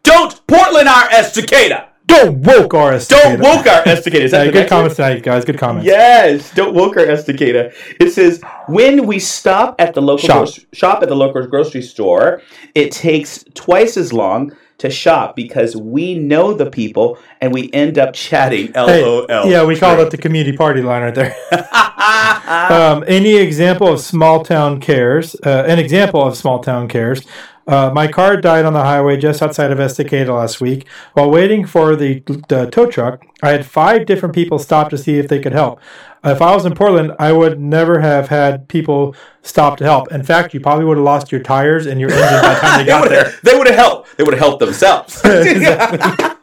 [0.02, 1.86] Don't Portland our Estacada.
[2.06, 4.30] Don't woke our Don't woke our Estacada.
[4.30, 4.68] Hey, the good one?
[4.68, 5.44] comments tonight, guys.
[5.44, 5.86] Good comments.
[5.86, 7.74] Yes, don't woke our Estacada.
[8.00, 10.44] It says when we stop at the local Shop.
[10.46, 12.42] gro- shop at the local grocery store,
[12.74, 17.98] it takes twice as long to shop because we know the people and we end
[17.98, 18.72] up chatting.
[18.74, 19.26] Hey, LOL.
[19.50, 21.34] yeah, we call that the community party line right there.
[22.70, 25.34] um, any example of small town cares?
[25.44, 27.22] Uh, an example of small town cares.
[27.66, 30.86] Uh, my car died on the highway just outside of Estacada last week.
[31.14, 35.18] While waiting for the, the tow truck, I had five different people stop to see
[35.18, 35.80] if they could help.
[36.22, 40.12] If I was in Portland, I would never have had people stop to help.
[40.12, 42.78] In fact, you probably would have lost your tires and your engine by the time
[42.78, 43.32] they They got would there.
[43.42, 44.16] They would have helped.
[44.16, 45.20] They would have helped themselves.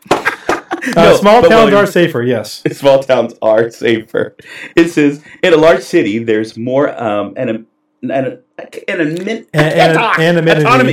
[0.86, 2.62] Uh, No, small towns William- are safer, yes.
[2.74, 4.36] small towns are safer.
[4.76, 7.66] It says in a large city, there's more um and
[8.12, 10.20] a and a and a min- I And, can't and, talk.
[10.20, 10.84] and a minute, minute, a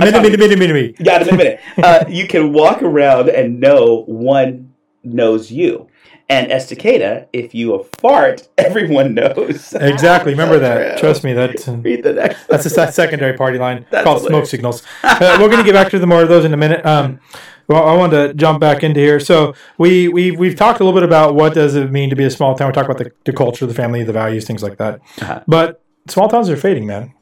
[0.00, 1.60] minute, minute, minute, minute, Got a minute.
[1.82, 4.72] Uh, you can walk around and know one
[5.04, 5.88] knows you.
[6.28, 9.74] And Estacada, if you a fart, everyone knows.
[9.74, 10.32] Exactly.
[10.32, 10.98] Remember that.
[10.98, 11.32] Trust me.
[11.34, 12.46] That Read the next.
[12.46, 14.82] that's a se- secondary party line That's called smoke signals.
[15.02, 16.86] Uh, we're going to get back to the more of those in a minute.
[16.86, 17.20] Um,
[17.68, 19.20] well, I wanted to jump back into here.
[19.20, 22.24] So we we we've talked a little bit about what does it mean to be
[22.24, 22.68] a small town.
[22.68, 25.00] We talked about the, the culture, the family, the values, things like that.
[25.20, 25.42] Uh-huh.
[25.46, 27.12] But small towns are fading, man.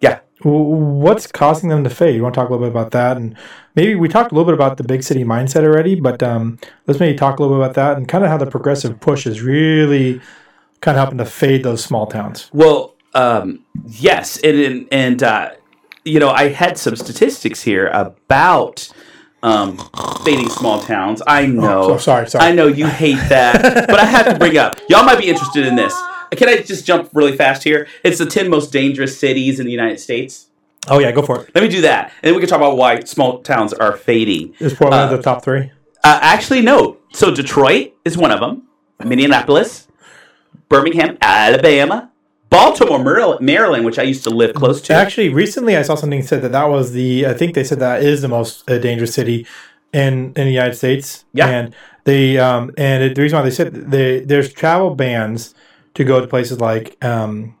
[0.00, 0.20] Yeah.
[0.42, 2.14] What's causing them to fade?
[2.16, 3.36] You want to talk a little bit about that, and
[3.76, 6.98] maybe we talked a little bit about the big city mindset already, but um, let's
[6.98, 9.42] maybe talk a little bit about that and kind of how the progressive push is
[9.42, 10.20] really
[10.80, 12.48] kind of helping to fade those small towns.
[12.54, 15.50] Well, um, yes, and and, and uh,
[16.04, 18.90] you know, I had some statistics here about
[19.42, 19.76] um,
[20.24, 21.22] fading small towns.
[21.26, 21.88] I know.
[21.88, 22.46] so- sorry, sorry.
[22.46, 24.80] I know you hate that, but I have to bring up.
[24.88, 25.94] Y'all might be interested in this.
[26.32, 27.86] Can I just jump really fast here?
[28.04, 30.46] It's the ten most dangerous cities in the United States.
[30.88, 31.50] Oh yeah, go for it.
[31.54, 34.54] Let me do that, and then we can talk about why small towns are fading.
[34.60, 35.70] Is Portland Uh, the top three?
[36.02, 36.96] Uh, actually, no.
[37.12, 38.62] So Detroit is one of them.
[39.04, 39.88] Minneapolis,
[40.68, 42.10] Birmingham, Alabama,
[42.48, 44.94] Baltimore, Maryland, Maryland, which I used to live close to.
[44.94, 47.26] Actually, recently I saw something said that that was the.
[47.26, 49.46] I think they said that is the most uh, dangerous city
[49.92, 51.24] in in the United States.
[51.32, 51.48] Yeah.
[51.48, 55.54] and they um and it, the reason why they said they there's travel bans
[55.94, 57.56] to go to places like um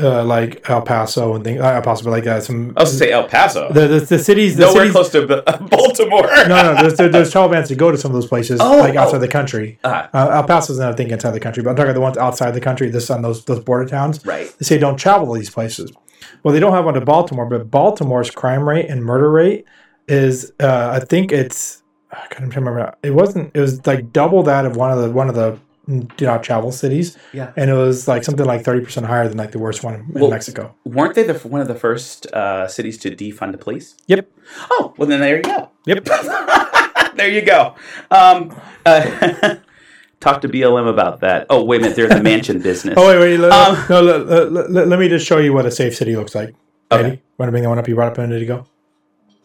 [0.00, 1.60] uh, like El Paso and things.
[1.60, 3.72] El Paso, but like uh, some I was going to say El Paso.
[3.72, 5.26] the, the the cities the Nowhere cities, close to
[5.70, 6.28] Baltimore.
[6.46, 8.76] No, no, there's, there- there's travel bans to go to some of those places, Oh,
[8.78, 9.20] like outside oh.
[9.20, 9.80] the country.
[9.82, 10.08] Uh-huh.
[10.14, 12.16] Uh, El Paso's not, I think, inside the country, but I'm talking about the ones
[12.16, 12.90] outside the country.
[12.90, 14.24] This on those those border towns.
[14.24, 14.46] Right.
[14.58, 15.90] They say don't travel to these places.
[16.44, 19.64] Well, they don't have one to Baltimore, but Baltimore's crime rate and murder rate
[20.06, 22.94] is, uh, I think it's, I can't remember.
[23.02, 23.50] It wasn't.
[23.56, 26.70] It was like double that of one of the one of the do not travel
[26.70, 27.52] cities, Yeah.
[27.56, 30.06] and it was like something like thirty percent higher than like the worst one in
[30.20, 30.74] Well- Mexico.
[30.84, 33.94] Weren't they the, one of the first uh, cities to defund the police?
[34.06, 34.28] Yep.
[34.70, 35.70] Oh, well, then there you go.
[35.86, 36.04] Yep.
[37.16, 37.74] there you go.
[38.10, 39.56] Um, uh,
[40.20, 41.46] talk to BLM about that.
[41.48, 41.96] Oh, wait a minute.
[41.96, 42.94] They're the mansion business.
[42.98, 43.36] Oh wait, wait.
[43.38, 46.14] Let, Um, no, let, let, let- let me just show you what a safe city
[46.16, 46.54] looks like.
[46.92, 47.04] Okay.
[47.04, 47.88] Eddie, want to bring that one up?
[47.88, 48.66] You brought up a minute ago.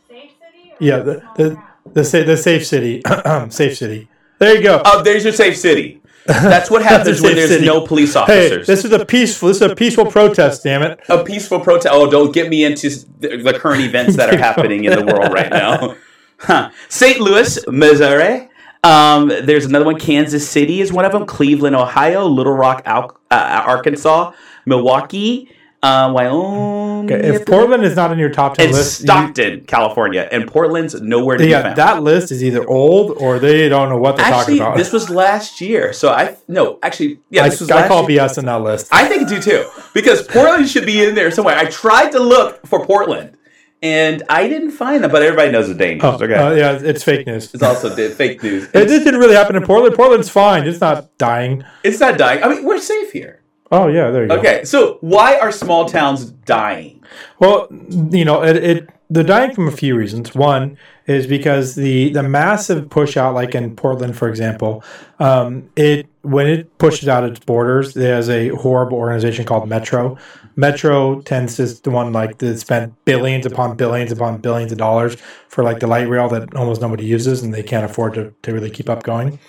[0.09, 0.75] Safe city?
[0.79, 1.63] Yeah, the small the town?
[1.93, 3.01] the, sa- the safe city,
[3.49, 4.07] safe city.
[4.39, 4.81] There you go.
[4.85, 6.01] Oh, there's your safe city.
[6.25, 7.65] That's what happens when there's city.
[7.65, 8.35] no police officers.
[8.39, 8.67] hey, officers.
[8.67, 9.47] this is a peaceful.
[9.49, 10.63] This is a peaceful protest.
[10.63, 10.99] Damn it!
[11.09, 11.89] a peaceful protest.
[11.91, 15.33] Oh, don't get me into the, the current events that are happening in the world
[15.33, 15.95] right now.
[16.39, 16.71] Huh.
[16.89, 17.19] St.
[17.19, 18.49] Louis, Missouri.
[18.83, 19.97] Um, there's another one.
[19.99, 21.25] Kansas City is one of them.
[21.25, 22.25] Cleveland, Ohio.
[22.27, 24.31] Little Rock, Al- uh, Arkansas.
[24.65, 25.49] Milwaukee,
[25.83, 27.11] uh, Wyoming.
[27.11, 30.47] Okay, if Portland is not in your top ten and list, you- Stockton, California, and
[30.47, 31.75] Portland's nowhere to be found.
[31.75, 34.77] that list is either old or they don't know what they're actually, talking about.
[34.77, 35.91] this was last year.
[35.91, 38.21] So I no, actually, yeah, I, this was I last call year.
[38.21, 38.87] BS in that list.
[38.91, 41.57] I think do too, because Portland should be in there somewhere.
[41.57, 43.35] I tried to look for Portland,
[43.81, 45.11] and I didn't find them.
[45.11, 46.05] But everybody knows the dangers.
[46.05, 47.53] Oh, okay, uh, yeah, it's fake news.
[47.53, 48.63] it's also fake news.
[48.73, 49.95] It, It's, didn't really happen in Portland.
[49.95, 50.65] Portland's fine.
[50.65, 51.65] It's not dying.
[51.83, 52.41] it's not dying.
[52.41, 53.41] I mean, we're safe here.
[53.73, 54.35] Oh yeah, there you go.
[54.35, 57.03] Okay, so why are small towns dying?
[57.39, 60.35] Well, you know, it, it they're dying from a few reasons.
[60.35, 64.83] One is because the the massive push out, like in Portland, for example,
[65.17, 70.19] um, it when it pushes out its borders, there's a horrible organization called Metro.
[70.55, 75.17] Metro tends to the one like that spent billions upon billions upon billions of dollars
[75.47, 78.53] for like the light rail that almost nobody uses and they can't afford to, to
[78.53, 79.39] really keep up going.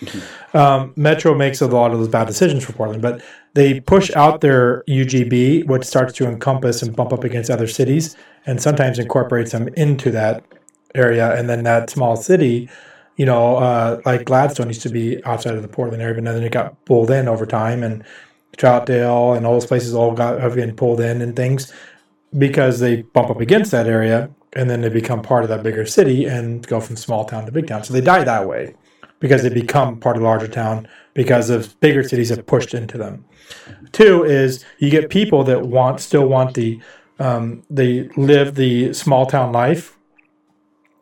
[0.55, 3.23] Um, Metro makes a lot of those bad decisions for Portland, but
[3.55, 8.17] they push out their UGB, which starts to encompass and bump up against other cities,
[8.47, 10.45] and sometimes incorporates them into that
[10.95, 11.35] area.
[11.35, 12.69] And then that small city,
[13.17, 16.43] you know, uh, like Gladstone used to be outside of the Portland area, but then
[16.43, 18.05] it got pulled in over time, and
[18.57, 21.73] Troutdale and all those places all got have been pulled in and things
[22.37, 25.87] because they bump up against that area, and then they become part of that bigger
[25.87, 27.85] city and go from small town to big town.
[27.85, 28.75] So they die that way
[29.21, 32.99] because they become part of the larger town because of bigger cities have pushed into
[32.99, 33.25] them.
[33.93, 36.81] Two is you get people that want still want the
[37.19, 39.97] um, they live the small town life,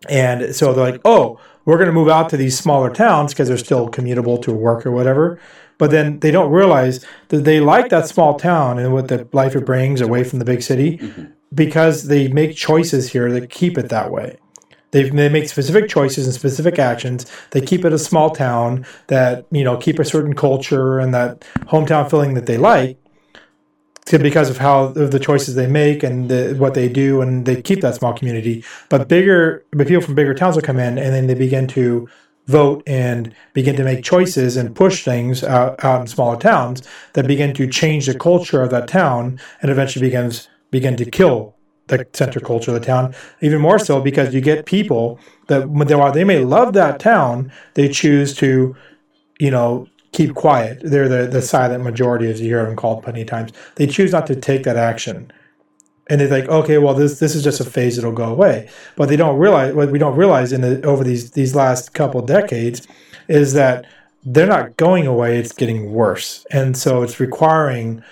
[0.08, 3.48] and so they're like, oh, we're going to move out to these smaller towns because
[3.48, 5.40] they're still commutable to work or whatever.
[5.78, 9.56] But then they don't realize that they like that small town and what the life
[9.56, 11.24] it brings away from the big city mm-hmm.
[11.54, 14.38] because they make choices here that keep it that way.
[14.92, 17.26] They, they make specific choices and specific actions.
[17.50, 21.40] They keep it a small town that you know keep a certain culture and that
[21.64, 22.98] hometown feeling that they like,
[24.06, 27.46] to, because of how of the choices they make and the, what they do, and
[27.46, 28.64] they keep that small community.
[28.88, 32.08] But bigger, but people from bigger towns will come in, and then they begin to
[32.46, 37.26] vote and begin to make choices and push things out, out in smaller towns that
[37.26, 41.54] begin to change the culture of that town, and eventually begins begin to kill
[41.88, 43.14] the center culture of the town.
[43.40, 47.88] Even more so because you get people that while they may love that town, they
[47.88, 48.74] choose to,
[49.38, 50.80] you know, keep quiet.
[50.82, 53.52] They're the, the silent majority, as you hear them called plenty of times.
[53.76, 55.30] They choose not to take that action.
[56.08, 58.68] And they think, okay, well, this this is just a phase; it'll go away.
[58.96, 62.22] But they don't realize what we don't realize in the over these these last couple
[62.22, 62.86] decades
[63.28, 63.86] is that
[64.24, 68.02] they're not going away; it's getting worse, and so it's requiring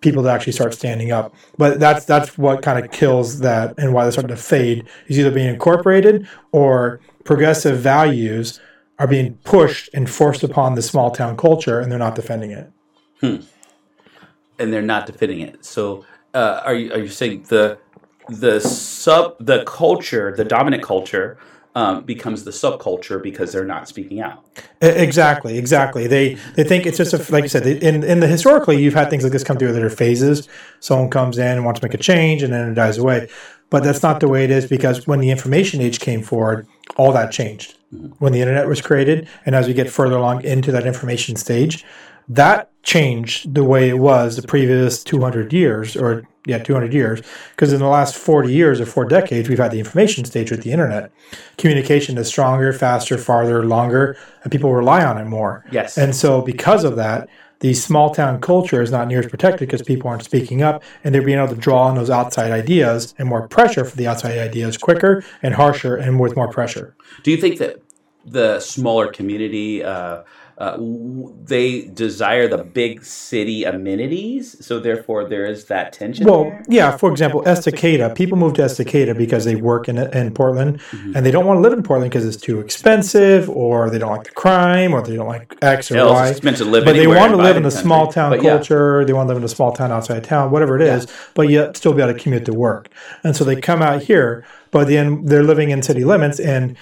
[0.00, 1.34] people to actually start standing up.
[1.58, 4.86] But that's that's what kind of kills that, and why they're starting to fade.
[5.08, 8.60] Is either being incorporated or progressive values
[8.98, 12.70] are being pushed and forced upon the small town culture, and they're not defending it.
[13.20, 13.36] Hmm.
[14.58, 15.64] and they're not defending it.
[15.64, 17.78] So, uh, are you are you saying the
[18.28, 21.38] the sub the culture, the dominant culture,
[21.74, 24.44] um, becomes the subculture because they're not speaking out?
[24.80, 26.06] Exactly, exactly.
[26.06, 27.66] They they think it's just a, like you said.
[27.66, 30.48] In in the historically, you've had things like this come through that are phases.
[30.80, 33.28] Someone comes in and wants to make a change, and then it dies away.
[33.70, 36.66] But that's not the way it is because when the information age came forward,
[36.96, 37.76] all that changed.
[38.18, 41.84] When the internet was created, and as we get further along into that information stage,
[42.28, 47.22] that changed the way it was the previous 200 years, or yeah, 200 years.
[47.50, 50.62] Because in the last 40 years or four decades, we've had the information stage with
[50.62, 51.10] the internet.
[51.56, 55.64] Communication is stronger, faster, farther, longer, and people rely on it more.
[55.70, 55.96] Yes.
[55.96, 57.28] And so, because of that,
[57.60, 61.14] the small town culture is not near as protected because people aren't speaking up and
[61.14, 64.36] they're being able to draw on those outside ideas and more pressure for the outside
[64.36, 66.94] ideas quicker and harsher and with more pressure.
[67.22, 67.80] Do you think that
[68.26, 70.24] the smaller community uh,
[70.58, 70.76] uh,
[71.44, 76.26] they desire the big city amenities, so therefore there is that tension?
[76.26, 76.64] Well, there?
[76.68, 81.26] yeah, for example, Estacada, people move to Estacada because they work in, in Portland and
[81.26, 84.24] they don't want to live in Portland because it's too expensive or they don't like
[84.24, 86.28] the crime or they don't like X or Hell, it's Y.
[86.28, 88.50] expensive to live but they want to live in a small town But yeah.
[88.50, 89.04] culture.
[89.04, 91.76] They want to live in a small town outside town, whatever it is, but yet
[91.76, 92.88] still be able to commute to work.
[93.24, 96.38] And so they come out here, but then they're living in city limits.
[96.38, 96.76] And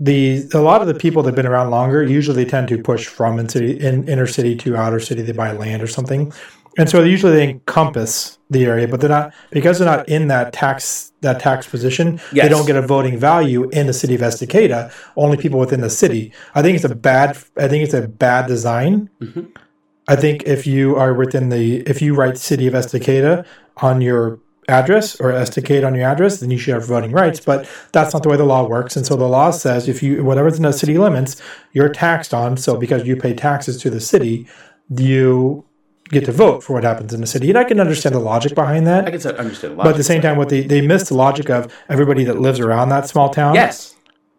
[0.00, 3.06] the a lot of the people that have been around longer usually tend to push
[3.06, 5.22] from in city in inner city to outer city.
[5.22, 6.32] They buy land or something,
[6.76, 10.52] and so usually they encompass the area, but they're not because they're not in that
[10.52, 12.20] tax that tax position.
[12.32, 14.92] They don't get a voting value in the city of Estacada.
[15.16, 16.32] Only people within the city.
[16.54, 17.38] I think it's a bad.
[17.56, 19.08] I think it's a bad design.
[19.20, 19.44] Mm-hmm.
[20.08, 23.46] I think if you are within the if you write city of Estacada
[23.78, 27.40] on your address or Estacada on your address, then you should have voting rights.
[27.40, 28.96] But that's not the way the law works.
[28.96, 31.40] And so the law says if you whatever's in the city limits,
[31.72, 32.56] you're taxed on.
[32.56, 34.46] So because you pay taxes to the city,
[34.88, 35.64] you
[36.10, 37.48] get to vote for what happens in the city.
[37.48, 39.06] And I can understand the logic behind that.
[39.06, 39.84] I can understand a lot.
[39.84, 42.60] But at the same time, what they, they miss the logic of everybody that lives
[42.60, 43.93] around that small town yes,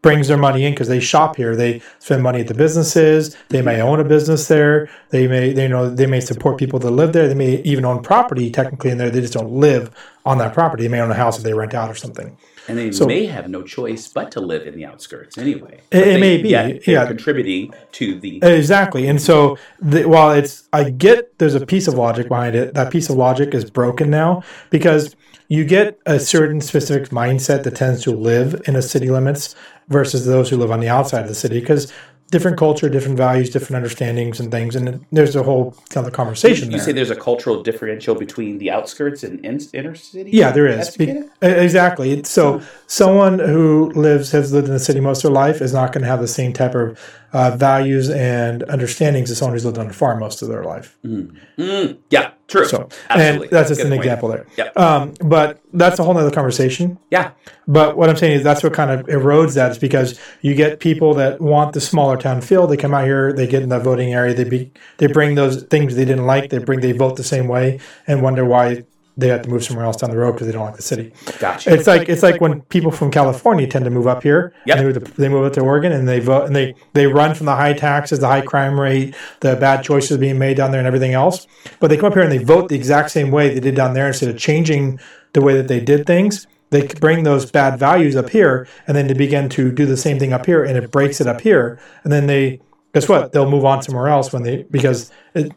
[0.06, 1.56] brings their money in because they shop here.
[1.56, 3.36] They spend money at the businesses.
[3.50, 4.88] They may own a business there.
[5.10, 7.28] They may they know they may support people that live there.
[7.28, 9.10] They may even own property technically in there.
[9.10, 9.90] They just don't live
[10.24, 10.84] on that property.
[10.84, 12.38] They may own a house that they rent out or something.
[12.68, 15.82] and they So- may have no choice but to live in the outskirts anyway.
[15.92, 17.06] It- it they- may be, they're yeah.
[17.06, 18.40] contributing to the.
[18.44, 19.08] Exactly.
[19.08, 22.74] And so the, while it's I get there's a piece of logic behind it.
[22.74, 24.42] That piece of logic is broken now
[24.72, 25.16] because
[25.48, 29.56] you get a certain specific mindset that tends to live in a city limits
[29.88, 31.92] versus those who live on the outside of the city because
[32.32, 34.76] different culture, different values, different understandings and things.
[34.76, 36.86] And there's a whole other conversation You there.
[36.88, 40.32] say there's a cultural differential between the outskirts and in, inner city.
[40.32, 40.98] Yeah, there is.
[40.98, 42.24] Be- exactly.
[42.24, 45.94] So someone who lives has lived in the city most of their life is not
[45.94, 47.00] going to have the same type of
[47.34, 50.98] uh, values and understandings as someone who's lived on a farm most of their life.
[51.06, 52.66] Mm, yeah, true.
[52.66, 53.48] So, Absolutely.
[53.48, 54.00] and that's just an point.
[54.02, 54.46] example there.
[54.58, 54.78] Yep.
[54.78, 56.98] Um, but that's a whole nother conversation.
[57.12, 57.32] Yeah,
[57.68, 60.80] But what I'm saying is that's what kind of erodes that is because you get
[60.80, 62.68] people that want the smaller town feel.
[62.68, 65.64] They come out here, they get in the voting area, they be, they bring those
[65.64, 68.86] things they didn't like, they bring they vote the same way, and wonder why
[69.18, 71.14] they have to move somewhere else down the road because they don't like the city.
[71.40, 71.74] gotcha.
[71.74, 74.54] It's like it's like when people from California tend to move up here.
[74.66, 74.78] Yep.
[74.78, 77.34] They, move to, they move up to Oregon and they vote and they they run
[77.34, 80.80] from the high taxes, the high crime rate, the bad choices being made down there,
[80.80, 81.48] and everything else.
[81.80, 83.94] But they come up here and they vote the exact same way they did down
[83.94, 85.00] there instead of changing
[85.34, 86.48] the way that they did things.
[86.72, 90.20] They bring those bad values up here, and then they begin to do the same
[90.20, 91.80] thing up here, and it breaks it up here.
[92.04, 92.60] And then they
[92.94, 93.32] guess what?
[93.32, 95.54] They'll move on somewhere else when they because it,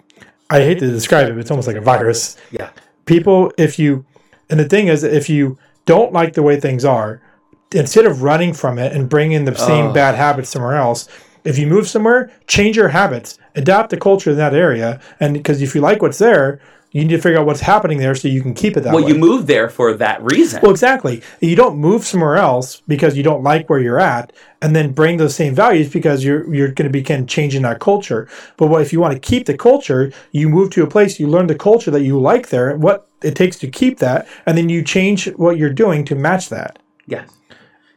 [0.50, 2.70] I hate to describe it, but it's almost like a virus yeah,
[3.08, 4.04] people if you
[4.50, 7.20] and the thing is if you don't like the way things are
[7.72, 9.92] instead of running from it and bringing the same Oh.
[9.92, 11.08] bad habits somewhere else
[11.44, 15.60] if you move somewhere change your habits adapt the culture in that area and because
[15.62, 16.60] if you like what's there
[16.92, 19.02] you need to figure out what's happening there so you can keep it that well,
[19.02, 20.60] way Well, you move there for that reason.
[20.62, 21.22] well, exactly.
[21.40, 24.32] You don't move somewhere else because you don't like where you're at,
[24.62, 28.28] and then bring those same values because you're you're going to begin changing that culture.
[28.56, 30.12] But what if you want to keep the culture?
[30.32, 33.34] You move to a place, you learn the culture that you like there, what it
[33.34, 36.78] takes to keep that, and then you change what you're doing to match that.
[37.06, 37.28] yes,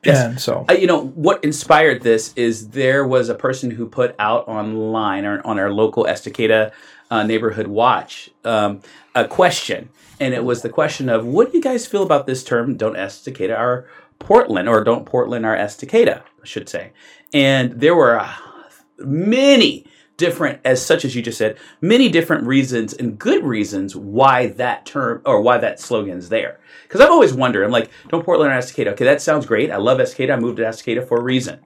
[0.04, 0.26] Yes.
[0.26, 4.16] And so, Uh, you know what inspired this is there was a person who put
[4.18, 6.72] out online or on our local Estacada
[7.12, 8.82] uh, neighborhood watch um,
[9.14, 9.90] a question,
[10.20, 12.78] and it was the question of what do you guys feel about this term?
[12.78, 13.88] Don't Estacada our
[14.18, 16.94] Portland, or don't Portland our Estacada, I should say.
[17.34, 18.34] And there were uh,
[19.00, 19.86] many
[20.18, 24.86] different, as such as you just said, many different reasons and good reasons why that
[24.86, 26.60] term or why that slogan's there.
[26.84, 28.92] Because I've always wondered, I'm like, don't Portland or Estacada?
[28.92, 29.72] Okay, that sounds great.
[29.72, 30.34] I love Estacada.
[30.34, 31.60] I moved to Estacada for a reason.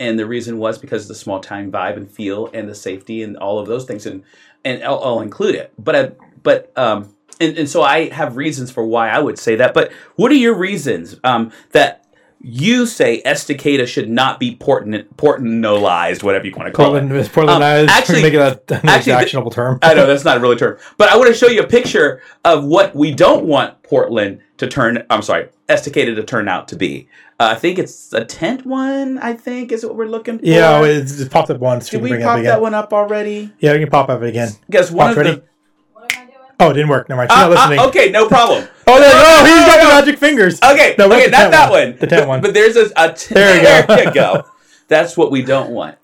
[0.00, 3.22] And the reason was because of the small town vibe and feel and the safety
[3.22, 4.04] and all of those things.
[4.04, 4.24] And
[4.64, 5.72] and I'll, I'll include it.
[5.78, 9.56] But I, but um, and, and so I have reasons for why I would say
[9.56, 9.74] that.
[9.74, 12.02] But what are your reasons um, that
[12.44, 17.18] you say Estacada should not be Portland Portlandized, whatever you want to call Portland it?
[17.18, 17.62] is Portland.
[17.62, 19.78] Um, actually- make it a, an actually, actionable term.
[19.82, 22.20] I know that's not a really term, but I want to show you a picture
[22.44, 25.04] of what we don't want Portland to turn.
[25.08, 27.08] I'm sorry, Estacada to turn out to be.
[27.42, 29.18] Uh, I think it's a tent one.
[29.18, 30.44] I think is what we're looking for.
[30.44, 31.86] yeah, oh, it's, it's popped up once.
[31.86, 32.50] Did can we bring it up pop again.
[32.50, 33.50] that one up already?
[33.58, 34.50] Yeah, we can pop up it again.
[34.70, 35.36] Guess one Pops of ready?
[35.36, 35.44] the.
[35.92, 36.36] What am I doing?
[36.60, 37.08] Oh, it didn't work.
[37.08, 37.30] Never mind.
[37.32, 37.78] She's Uh, not listening.
[37.80, 38.68] uh, okay, no problem.
[38.86, 40.60] Oh, there, oh, he's got the magic fingers.
[40.62, 41.90] Okay, No, what's okay, the not that one?
[41.90, 41.98] one.
[41.98, 42.40] The tent one.
[42.42, 43.94] But there's a, a t- There you go.
[43.94, 44.44] there you go.
[44.88, 45.96] That's what we don't want.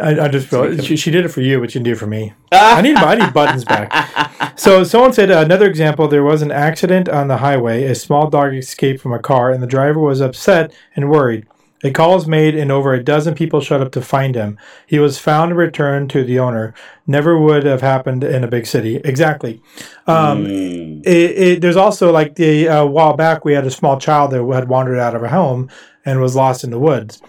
[0.00, 1.98] I, I just feel she, she did it for you, but you didn't do it
[1.98, 2.32] for me.
[2.50, 3.92] I need I need buttons back.
[4.56, 6.06] So someone said uh, another example.
[6.06, 7.84] There was an accident on the highway.
[7.86, 11.46] A small dog escaped from a car, and the driver was upset and worried.
[11.82, 14.56] A call was made, and over a dozen people showed up to find him.
[14.86, 16.72] He was found and returned to the owner.
[17.04, 19.00] Never would have happened in a big city.
[19.04, 19.60] Exactly.
[20.06, 21.02] Um, Mm.
[21.04, 24.44] it, it, there's also like the a while back we had a small child that
[24.54, 25.68] had wandered out of a home
[26.04, 27.20] and was lost in the woods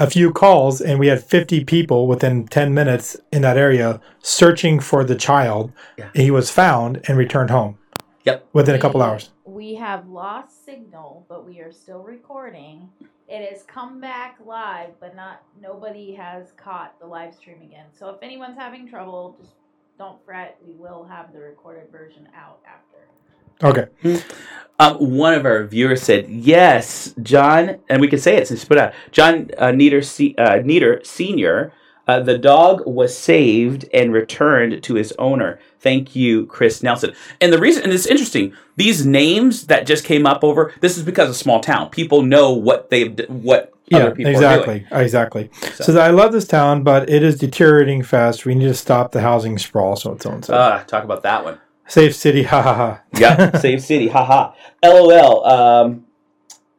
[0.00, 4.80] a few calls and we had 50 people within 10 minutes in that area searching
[4.80, 6.08] for the child Yeah.
[6.14, 7.76] he was found and returned home
[8.24, 8.46] Yep.
[8.54, 12.88] within a couple hours We have lost signal, but we are still recording.
[13.28, 17.86] It has come back live, but not nobody has caught the live stream again.
[17.92, 19.52] So if anyone's having trouble, just
[19.98, 20.56] don't fret.
[20.66, 22.89] We will have the recorded version out after.
[23.62, 23.86] Okay
[24.78, 28.66] Um, one of our viewers said, "Yes, John," and we can say it since you
[28.68, 28.92] put it out.
[29.12, 31.70] John uh, Nieder, Se- uh, Nieder Senior,
[32.08, 35.58] uh, the dog was saved and returned to his owner.
[35.80, 37.12] Thank you, Chris Nelson.
[37.42, 41.02] And the reason, and it's interesting, these names that just came up over this is
[41.02, 41.90] because of small town.
[41.90, 44.76] People know what they've, what yeah other people are doing.
[44.86, 48.68] exactly exactly So- says i love this town but it is deteriorating fast we need
[48.68, 51.58] to stop the housing sprawl so it's on Ah, talk about that one.
[51.90, 54.52] Safe city ha ha ha Yeah, Safe City, haha.
[54.82, 55.44] LOL.
[55.44, 56.06] Um,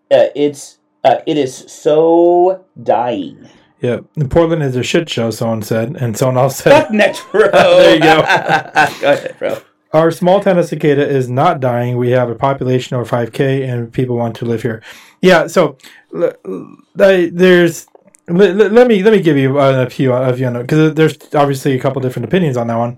[0.09, 3.47] uh, it's uh, it is so dying.
[3.81, 7.23] yeah and portland is a shit show someone said and someone else said Fuck next,
[7.31, 7.49] bro.
[7.51, 8.21] There you go.
[9.01, 9.57] go ahead, bro.
[9.93, 11.97] Our small town of Estacada is not dying.
[11.97, 14.81] We have a population over 5K and people want to live here.
[15.21, 15.77] Yeah, so
[16.15, 17.87] l- l- I- there's.
[18.29, 21.79] Let me let me give you a few of you know because there's obviously a
[21.81, 22.97] couple different opinions on that one.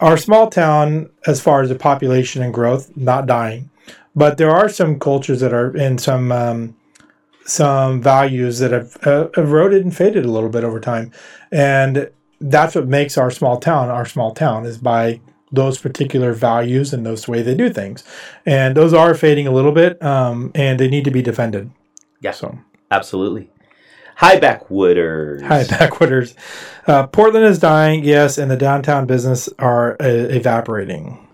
[0.00, 3.70] Our small town, as far as the population and growth, not dying,
[4.16, 6.76] but there are some cultures that are in some um,
[7.44, 11.12] some values that have uh, eroded and faded a little bit over time,
[11.52, 15.20] and that's what makes our small town our small town is by
[15.52, 18.02] those particular values and those way they do things,
[18.46, 21.70] and those are fading a little bit, um, and they need to be defended.
[22.20, 22.32] Yeah.
[22.32, 22.58] So
[22.90, 23.50] Absolutely.
[24.20, 25.40] Hi, Backwooders.
[25.40, 26.34] hi, backwooders.
[26.86, 31.26] Uh, Portland is dying, yes, and the downtown business are uh, evaporating.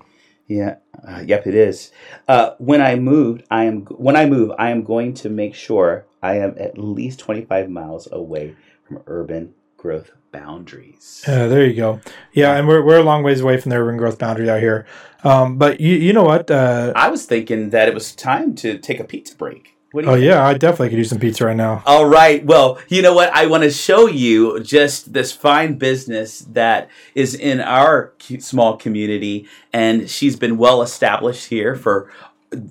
[0.46, 0.76] Yeah.
[1.04, 1.90] Uh, yep, it is.
[2.28, 6.06] Uh, when I moved, I am when I move, I am going to make sure
[6.22, 8.54] I am at least twenty five miles away
[8.86, 11.24] from urban growth boundaries.
[11.26, 12.00] Uh, there you go.
[12.34, 14.86] Yeah, and we're, we're a long ways away from the urban growth boundary out here.
[15.24, 16.52] Um, but you you know what?
[16.52, 19.75] Uh, I was thinking that it was time to take a pizza break.
[20.04, 20.26] You oh think?
[20.26, 21.82] yeah, I definitely could use some pizza right now.
[21.86, 22.44] All right.
[22.44, 23.30] Well, you know what?
[23.32, 29.48] I want to show you just this fine business that is in our small community,
[29.72, 32.10] and she's been well established here for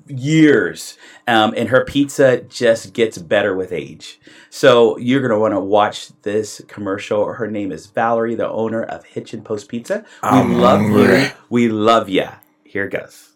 [0.08, 0.98] years.
[1.28, 4.20] Um, and her pizza just gets better with age.
[4.50, 7.26] So you're going to want to watch this commercial.
[7.34, 10.06] Her name is Valerie, the owner of Hitchin Post Pizza.
[10.24, 11.28] We love you.
[11.50, 12.36] We love ya.
[12.64, 13.35] Here it goes.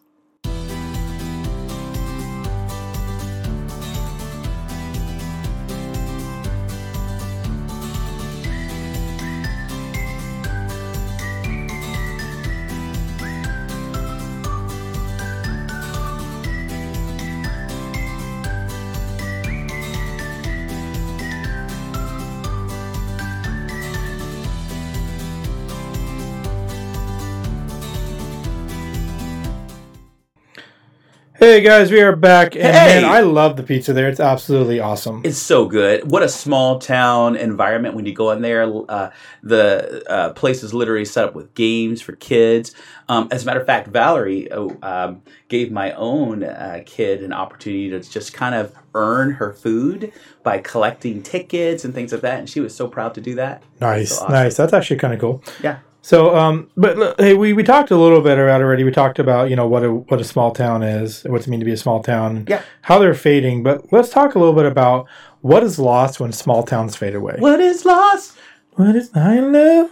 [31.50, 33.02] Hey guys, we are back, and Hey!
[33.02, 34.08] man, I love the pizza there.
[34.08, 35.24] It's absolutely awesome.
[35.26, 36.12] It's so good.
[36.12, 38.72] What a small town environment when you go in there.
[38.88, 39.10] Uh,
[39.41, 42.76] the uh, place is literally set up with games for kids.
[43.08, 47.34] Um, as a matter of fact, Valerie uh, um, gave my own uh, kid an
[47.34, 52.38] opportunity to just kind of earn her food by collecting tickets and things like that,
[52.38, 53.64] and she was so proud to do that.
[53.82, 54.34] nice, So awesome.
[54.34, 54.56] nice.
[54.56, 55.43] That's actually kind of cool.
[55.64, 55.80] Yeah.
[56.02, 58.84] So, um, but hey, we, we talked a little bit about already.
[58.84, 61.60] We talked about you know what a what a small town is, what's it mean
[61.60, 62.62] to be a small town, Yeah.
[62.82, 63.64] how they're fading.
[63.64, 65.08] But let's talk a little bit about
[65.41, 67.36] what is lost when small towns fade away.
[67.39, 68.38] What is lost?
[68.76, 69.91] What is I love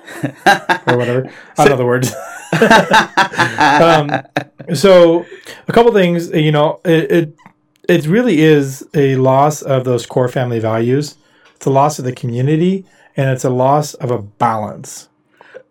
[0.87, 1.31] or whatever.
[1.57, 2.13] I don't know the words.
[4.71, 5.25] um, so
[5.67, 7.35] a couple things, you know, it, it
[7.89, 11.15] it really is a loss of those core family values.
[11.55, 12.85] It's a loss of the community,
[13.17, 15.09] and it's a loss of a balance.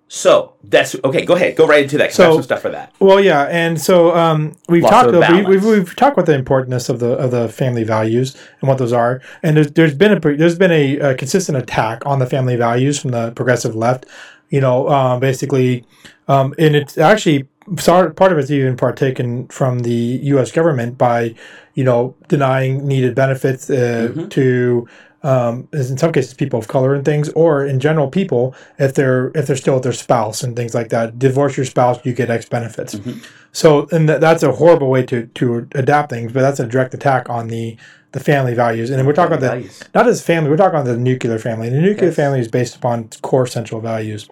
[0.09, 1.25] So that's okay.
[1.25, 1.57] Go ahead.
[1.57, 2.11] Go right into that.
[2.11, 2.93] 'cause I have some stuff for that.
[3.01, 6.35] Well, yeah, and so um, we've Loss talked about, we, we've, we've talked about the
[6.35, 10.13] importance of the of the family values and what those are, and there's there's been
[10.13, 14.07] a there's been a, a consistent attack on the family values from the progressive left.
[14.49, 15.85] You know, um, basically,
[16.29, 17.49] um, and it's actually
[17.85, 19.91] part of it's even partaken from the
[20.35, 20.53] U.S.
[20.53, 21.35] government by
[21.75, 24.31] you know denying needed benefits uh, Mhm.
[24.31, 24.87] to.
[25.27, 29.33] Um, in some cases, people of color and things, or in general, people if they're
[29.35, 31.19] if they're still with their spouse and things like that.
[31.19, 32.95] Divorce your spouse, you get X benefits.
[32.95, 33.25] Mhm.
[33.53, 36.95] So, and th- that's a horrible way to to adapt things, but that's a direct
[36.95, 37.77] attack on the
[38.13, 38.89] the family values.
[38.91, 39.83] And we're talking about the Values.
[39.95, 41.69] not as family, we're talking about the nuclear family.
[41.71, 42.17] The nuclear Yes.
[42.17, 44.29] family is based upon core central values.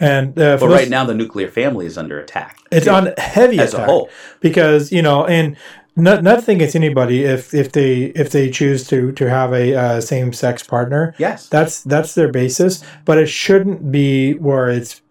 [0.00, 2.58] And uh, But right now, the nuclear family is under attack.
[2.72, 4.10] it's too, on heavy as a whole.
[4.40, 5.56] because you know, and
[5.96, 10.00] not, nothing against anybody if if they if they choose to to have a uh,
[10.00, 11.14] same sex partner.
[11.18, 11.48] Yes.
[11.48, 15.02] That's that's their basis, but it shouldn't be where it's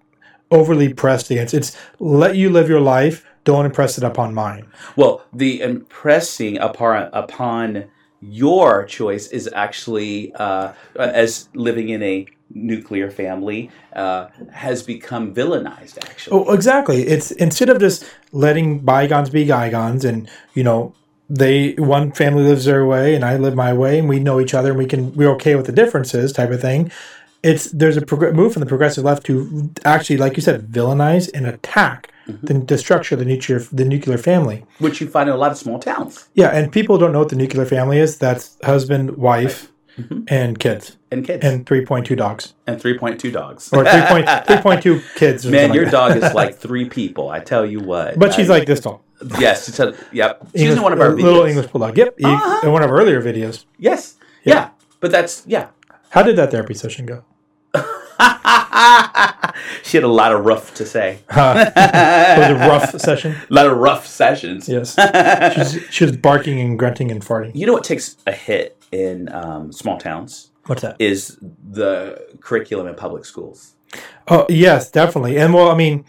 [0.51, 1.53] overly pressed against.
[1.53, 3.25] It's let you live your life.
[3.43, 4.65] Don't impress it upon mine.
[4.95, 7.85] Well, the impressing upon upon
[8.21, 15.97] your choice is actually uh, as living in a nuclear family uh, has become villainized.
[16.03, 17.03] Actually, Oh, exactly.
[17.07, 20.93] It's instead of just letting bygones be bygones, and you know,
[21.29, 24.53] they one family lives their way and I live my way, and we know each
[24.53, 26.91] other, and we can we're okay with the differences, type of thing.
[27.41, 31.29] It's there's a prog- move from the progressive left to actually, like you said, villainize
[31.33, 32.09] and attack
[32.43, 34.63] the, the structure of the nuclear the nuclear family.
[34.79, 37.29] which you find in a lot of small towns Yeah, and people don't know what
[37.29, 38.17] the nuclear family is.
[38.17, 39.72] That's husband, wife,
[40.27, 43.71] and kids, and kids and three point two dogs, and three point two dogs.
[43.73, 45.45] or 3.2 kids.
[45.45, 45.91] Man, your that.
[45.91, 47.29] dog is like three people.
[47.29, 48.17] I tell you what.
[48.17, 49.03] But she's like this tall.
[49.39, 49.69] yes.
[49.69, 50.41] It's a, yep.
[50.53, 51.45] She's English- in one of our a little.
[51.45, 51.97] English bulldog.
[51.97, 52.61] Yep, Uh-huh.
[52.67, 53.65] in one of our earlier videos.
[53.77, 54.15] Yes.
[54.43, 54.69] Yeah.
[54.99, 55.67] But that's yeah.
[56.09, 57.23] How did that therapy session go?
[59.83, 61.19] she had a lot of rough to say.
[61.29, 63.35] Uh, it was a rough session.
[63.49, 64.67] A lot of rough sessions.
[64.69, 67.51] Yes, she was, she was barking and grunting and farting.
[67.55, 70.95] You know what takes a hit in um, small towns What's that?
[70.99, 73.73] is the curriculum in public schools.
[74.27, 75.37] Oh yes, definitely.
[75.37, 76.05] And well, I mean,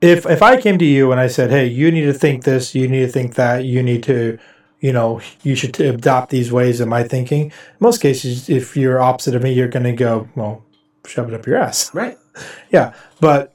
[0.00, 2.74] if if I came to you and I said, "Hey, you need to think this,
[2.74, 4.38] you need to think that, you need to."
[4.80, 7.46] You know, you should adopt these ways of my thinking.
[7.46, 10.64] In most cases, if you're opposite of me, you're going to go, well,
[11.04, 11.92] shove it up your ass.
[11.94, 12.16] Right.
[12.70, 13.52] Yeah, but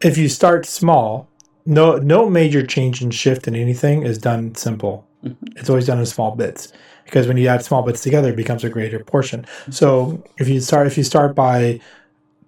[0.00, 1.28] if you start small,
[1.64, 5.06] no no major change and shift in anything is done simple.
[5.54, 6.72] It's always done in small bits
[7.04, 9.46] because when you add small bits together, it becomes a greater portion.
[9.70, 11.80] So if you start if you start by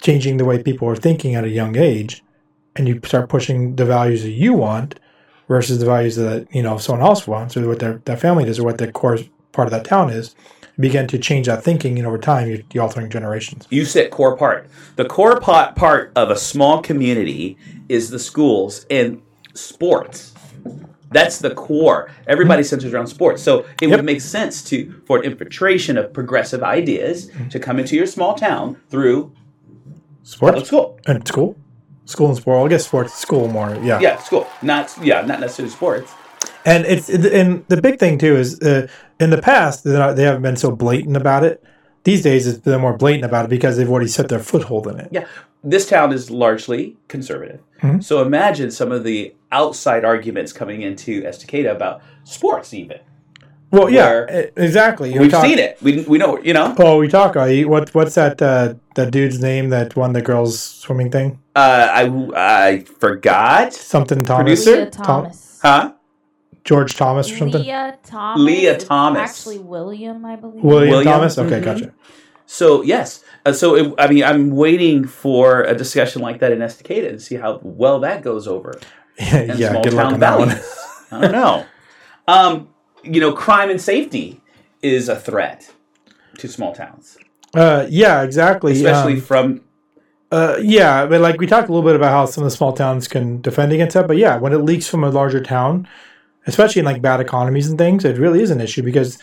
[0.01, 2.23] changing the way people are thinking at a young age,
[2.77, 4.99] and you start pushing the values that you want
[5.49, 8.59] versus the values that you know someone else wants or what their, their family does
[8.59, 9.19] or what the core
[9.53, 10.35] part of that town is,
[10.79, 13.67] begin to change that thinking, and over time, you're, you're altering generations.
[13.71, 14.69] You said core part.
[14.97, 17.57] The core part part of a small community
[17.89, 19.23] is the schools and
[19.55, 20.35] sports.
[21.13, 22.11] That's the core.
[22.27, 23.43] Everybody centers around sports.
[23.43, 23.91] So it Yep.
[23.91, 28.35] would make sense to for an infiltration of progressive ideas to come into your small
[28.35, 29.33] town through
[30.23, 30.67] Sports.
[30.67, 30.99] school.
[31.07, 31.57] And school,
[32.05, 32.57] school and sport.
[32.57, 33.77] Well, I guess sports, school more.
[33.83, 34.01] Yeah.
[34.01, 34.47] Yeah, school.
[34.63, 36.13] Not yeah, not necessarily sports.
[36.65, 38.89] And it's and the big thing too is uh,
[39.21, 41.63] in the past they're not, they haven't been so blatant about it.
[42.03, 44.99] These days it's they're more blatant about it because they've already set their foothold in
[44.99, 45.09] it.
[45.13, 45.27] Yeah,
[45.63, 47.61] this town is largely conservative.
[47.83, 48.03] Mhm.
[48.03, 52.73] So imagine some of the outside arguments coming into Estacada about sports.
[52.75, 52.99] Even
[53.71, 54.25] Well, yeah,
[54.57, 55.19] exactly.
[55.19, 55.77] We've talk- seen it.
[55.83, 56.39] We we know.
[56.43, 56.75] You know.
[56.79, 57.37] Oh, we talk.
[57.37, 61.39] Uh, what what's that uh, that dude's name that won the girls swimming thing?
[61.55, 62.03] Uh, I
[62.37, 63.73] I forgot.
[63.73, 64.65] Something Thomas.
[64.65, 64.77] Producer?
[64.77, 65.59] Lia Tom- Thomas.
[65.63, 65.93] Huh?
[66.65, 67.63] George Thomas or something.
[67.63, 68.43] Lia Thomas.
[68.43, 69.31] Lia Thomas.
[69.31, 70.63] Actually, William, I believe.
[70.65, 71.13] William, William?
[71.13, 71.39] Thomas.
[71.39, 71.65] Okay, Mhm.
[71.65, 71.93] gotcha.
[72.47, 73.23] So yes.
[73.47, 77.23] Uh, so it, I mean, I'm waiting for a discussion like that in Estacada and
[77.23, 78.79] see how well that goes over.
[79.19, 80.51] Yeah, small good luck on that one.
[81.11, 81.65] I don't know.
[82.29, 82.69] Um,
[83.05, 84.41] you know, crime and safety
[84.83, 85.71] is a threat
[86.39, 87.17] to small towns,
[87.55, 88.73] Uh, yeah, exactly.
[88.73, 89.61] especially Um, from
[90.33, 92.73] Uh, yeah, but like we talked a little bit about how some of the small
[92.73, 94.09] towns can defend against that.
[94.09, 95.87] But yeah, when it leaks from a larger town,
[96.49, 99.19] especially in like bad economies and things, it really is an issue because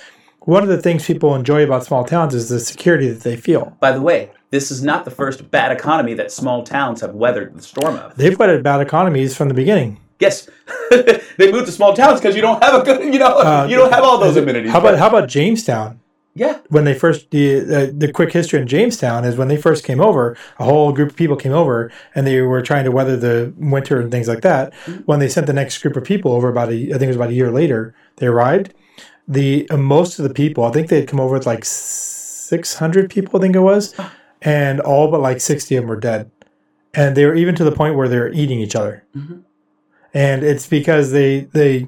[0.46, 3.76] one of the things people enjoy about small towns is the security that they feel.
[3.80, 7.56] By the way, this is not the first bad economy that small towns have weathered
[7.56, 8.16] the storm of.
[8.16, 10.00] They've weathered bad economies from the beginning.
[10.20, 10.50] Yes,
[10.91, 13.76] they moved to small towns because you don't have a good, you know, Uh, you
[13.76, 14.72] don't have all those amenities.
[14.72, 16.00] How about how about Jamestown?
[16.36, 19.84] yeah, When they first the, the the quick history in Jamestown is when they first
[19.84, 23.18] came over, a whole group of people came over and they were trying to weather
[23.18, 24.74] the winter and things like that.
[25.06, 27.16] When they sent the next group of people over, about a, I think it was
[27.18, 28.74] about a year later, they arrived.
[29.28, 32.76] The uh, most of the people, I think they had come over with like six
[32.76, 33.96] hundred people, I think it was,
[34.42, 36.30] and all but like sixty of them were dead,
[36.94, 39.06] and they were even to the point where they were eating each other,
[40.14, 41.88] and it's because they they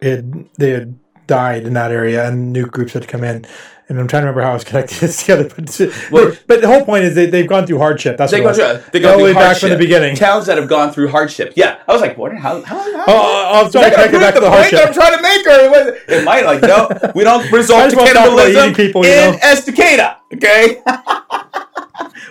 [0.00, 3.44] had they had died in that area and new groups had come in.
[3.88, 5.80] And I'm trying to remember how I was connecting this together, but,
[6.10, 8.16] Well- but, the whole point is they, they've gone through hardship.
[8.16, 8.82] That's they what go it was.
[8.82, 9.60] through, they go All the through way back hardship.
[9.60, 10.16] from the beginning.
[10.16, 11.52] Towns that have gone through hardship.
[11.54, 12.32] Yeah, I was like, what?
[12.34, 12.62] How?
[12.62, 14.70] how, how Oh, oh, oh I was trying to connect it back to the point
[14.72, 18.12] that I'm trying to make, or it, might like no, we don't resort to wanna
[18.12, 19.38] talk about cannibalism people, in know.
[19.38, 20.16] Estacada.
[20.34, 20.82] Okay,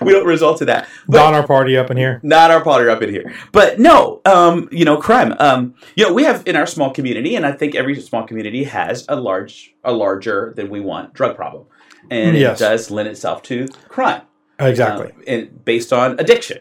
[0.02, 0.88] we don't resort to that.
[1.08, 2.20] But Don our party up in here.
[2.24, 3.34] not our party up in here.
[3.52, 5.36] But no, um, you know, crime.
[5.40, 8.64] Um, you know, we have in our small community, and I think every small community
[8.66, 11.66] has a large, a larger than we want drug problem,
[12.12, 12.60] and Yes.
[12.60, 14.22] it does lend itself to crime,
[14.60, 15.08] Exactly.
[15.12, 16.60] um, and based on addiction.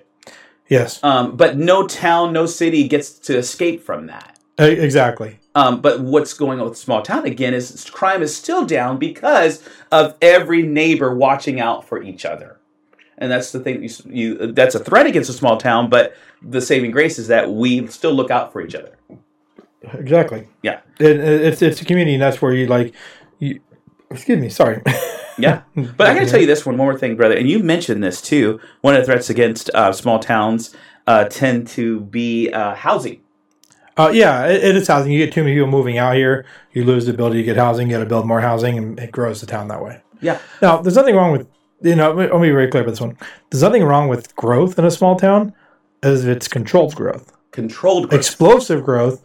[0.69, 1.03] yes.
[1.03, 4.39] Um, but no town, no city gets to escape from that.
[4.61, 5.41] E- exactly.
[5.57, 9.63] Um, but what's going on with small town again is crime is still down because
[9.93, 12.59] of every neighbor watching out for each other,
[13.19, 13.83] and that's the thing.
[13.83, 17.51] You, you that's a threat against a small town, but the saving grace is that
[17.51, 18.97] we still look out for each other.
[19.93, 20.49] Exactly.
[20.63, 20.81] Yeah.
[20.99, 22.95] It, it- it's it's a community, and that's where you like.
[23.39, 23.61] You,
[24.11, 24.49] excuse me.
[24.49, 24.83] Sorry.
[25.37, 28.05] Yeah, but I got to tell you this one more thing, brother, and you mentioned
[28.05, 28.61] this too.
[28.83, 30.77] One of the threats against uh, small towns
[31.09, 33.21] uh, tend to be uh, housing.
[33.97, 35.11] Uh, yeah, it, it is housing.
[35.11, 37.89] You get too many people moving out here, you lose the ability to get housing.
[37.91, 40.01] You got to build more housing, and it grows the town that way.
[40.21, 41.49] Yeah, Now, there's nothing wrong with
[41.85, 42.19] you know.
[42.21, 43.17] I'll be very clear about this one.
[43.51, 45.53] There's nothing wrong with growth in a small town,
[46.03, 47.33] as if it's controlled growth.
[47.53, 48.09] controlled.
[48.09, 48.19] growth.
[48.21, 49.23] Explosive growth,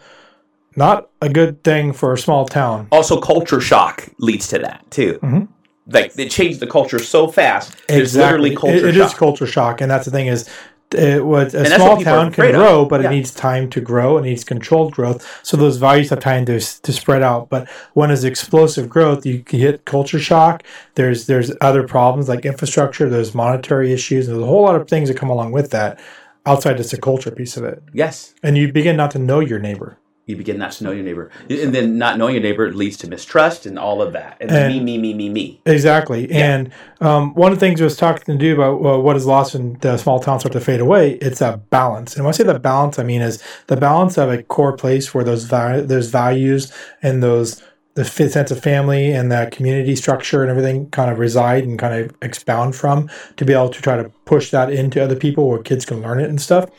[0.76, 2.88] not a good thing for a small town.
[2.92, 5.18] also, culture shock leads to that too.
[5.24, 5.48] Mhm.
[5.92, 7.76] Like they changed the culture so fast.
[7.88, 9.08] There's literally culture It- it shock.
[9.12, 10.48] is culture shock, and that's the thing is,
[10.96, 12.62] Uh, it, what a small what people are town can afraid of.
[12.62, 13.08] grow, but Yeah.
[13.08, 14.18] it needs time to grow.
[14.18, 17.48] It needs controlled growth, so those values have time to to spread out.
[17.50, 20.64] But when it's explosive growth, you can hit culture shock.
[20.96, 23.08] There's there's other problems like infrastructure.
[23.10, 24.26] There's monetary issues.
[24.28, 26.00] There's a whole lot of things that come along with that,
[26.46, 27.84] outside just the culture piece of it.
[27.94, 29.98] yes, And you begin not to know your neighbor.
[30.30, 33.08] You begin not to know your neighbor, and then not knowing your neighbor leads to
[33.08, 35.62] mistrust and all of that, and, then And- me, me, me, me, me.
[35.66, 36.32] Exactly.
[36.32, 36.72] And
[37.02, 39.56] um, one of the things I was talking to do about well, what is lost
[39.56, 42.16] when the small towns start to fade away, it's that balance.
[42.16, 45.16] And when I say that balance, I mean is the balance of a core place
[45.16, 46.72] where those those values
[47.02, 47.64] and those
[47.96, 52.02] the sense of family and that community structure and everything kind of reside and kind
[52.02, 55.60] of expound from to be able to try to push that into other people where
[55.60, 56.70] kids can learn it and stuff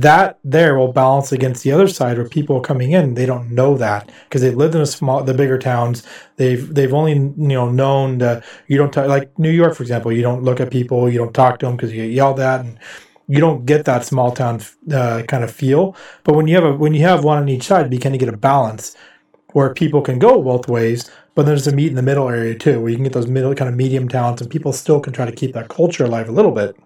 [0.00, 3.50] that there will balance against the other side where people are coming in they don't
[3.50, 6.02] know that because they've lived in a small the bigger towns.
[6.36, 10.12] They've they've only you know known the you don't talk, like new york for example
[10.12, 12.60] you don't look at people you don't talk to them because you get yelled at
[12.60, 12.78] and
[13.28, 14.60] you don't get that small town
[14.92, 15.96] uh, kind of feel.
[16.24, 18.18] But when you have a when you have one on each side you kind of
[18.18, 18.96] get a balance
[19.52, 22.80] where people can go both ways but there's a meet in the middle area too
[22.80, 25.24] where you can get those middle kind of medium towns and people still can try
[25.24, 26.76] to keep that culture alive a little bit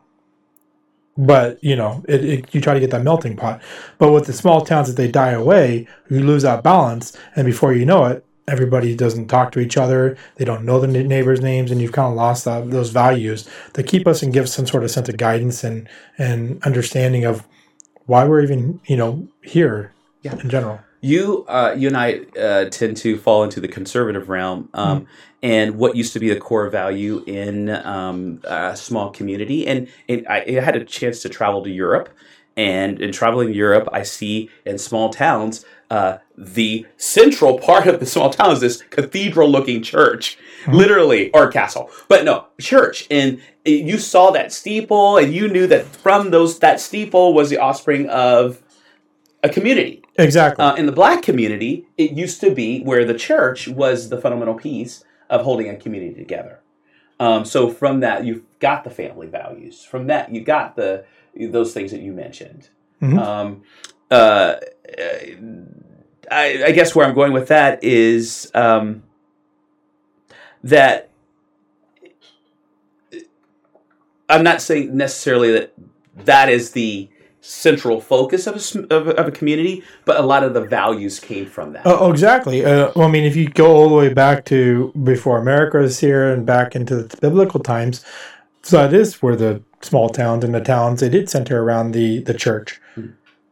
[1.26, 3.60] but you know it, it, you try to get that melting pot.
[3.98, 7.16] But with the small towns as they die away you lose that balance.
[7.36, 10.16] And before you know it everybody doesn't talk to each other.
[10.36, 11.70] They don't know the neighbors names.
[11.70, 14.82] And you've kind of lost that, those values that keep us and give some sort
[14.82, 17.46] of sense of guidance and and understanding of
[18.06, 19.92] why we're even you know here
[20.22, 20.36] Yeah.
[20.42, 20.80] in general.
[21.02, 25.06] You, uh, you and I uh, tend to fall into the conservative realm, um,
[25.42, 29.66] and what used to be the core value in um, a small community.
[29.66, 32.10] And, and I, I had a chance to travel to Europe,
[32.56, 38.00] and in traveling to Europe, I see in small towns uh, the central part of
[38.00, 40.38] the small town is this cathedral-looking church,
[40.68, 43.06] literally, or castle, but no church.
[43.10, 47.58] And you saw that steeple, and you knew that from those that steeple was the
[47.58, 48.62] offspring of
[49.42, 50.02] a community.
[50.18, 54.20] exactly Uh, in the black community, it used to be where the church was the
[54.20, 56.60] fundamental piece of holding a community together.
[57.18, 59.84] Um, so from that, you've got the family values.
[59.84, 61.04] From that, you got the
[61.34, 62.68] those things that you mentioned.
[63.00, 63.18] Mhm.
[63.18, 63.62] Um,
[64.10, 64.56] uh,
[66.30, 69.04] I, I guess where I'm going with that is um,
[70.64, 71.08] that
[74.28, 75.72] I'm not saying necessarily that
[76.24, 77.08] that is the
[77.40, 81.18] central focus of a, of a, of a community, but a lot of the values
[81.18, 81.86] came from that.
[81.86, 82.64] Oh, oh, exactly.
[82.64, 86.00] Uh, well, I mean, if you go all the way back to before America was
[86.00, 88.04] here and back into the biblical times,
[88.62, 92.20] so that is where the small towns and the towns they did center around the
[92.20, 92.80] the church,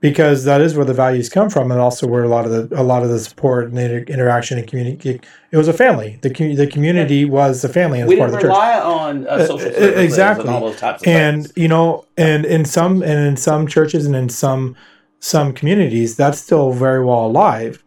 [0.00, 2.80] because that is where the values come from, and also where a lot of the
[2.80, 5.20] a lot of the support and inter- interaction and community.
[5.50, 6.18] It was a family.
[6.22, 8.56] The commu- the community was the family and we part didn't the church.
[8.56, 10.46] rely on uh, social Uh, exactly.
[10.46, 14.06] and all those types of and you know and in some and in some churches
[14.06, 14.76] and in some
[15.20, 17.82] some communities that's still very well alive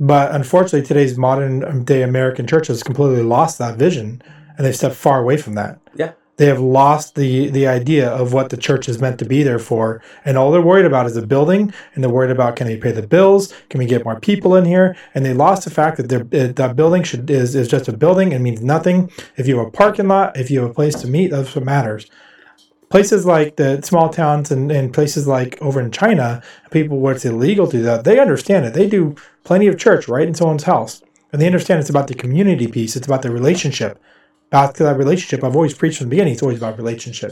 [0.00, 4.22] but unfortunately today's modern day american church has completely lost that vision
[4.56, 6.12] and they've stepped far away from that Yeah.
[6.36, 9.58] They have lost the the idea of what the church is meant to be there
[9.58, 12.76] for and all they're worried about is the building and they're worried about can they
[12.76, 15.96] pay the bills can we get more people in here and they lost the fact
[15.98, 16.08] that
[16.56, 19.70] that building should is, is just a building and means nothing if you have a
[19.70, 22.10] parking lot if you have a place to meet that's what matters
[22.92, 27.24] places like the small towns and, and places like over in China, people where it's
[27.24, 28.74] illegal to do that, they understand it.
[28.74, 31.02] They do plenty of church right in someone's house.
[31.32, 32.94] And they understand it's about the community piece.
[32.94, 33.98] It's about the relationship.
[34.52, 35.42] Back to that relationship.
[35.42, 36.34] I've always preached from the beginning.
[36.34, 37.30] It's always about relationship.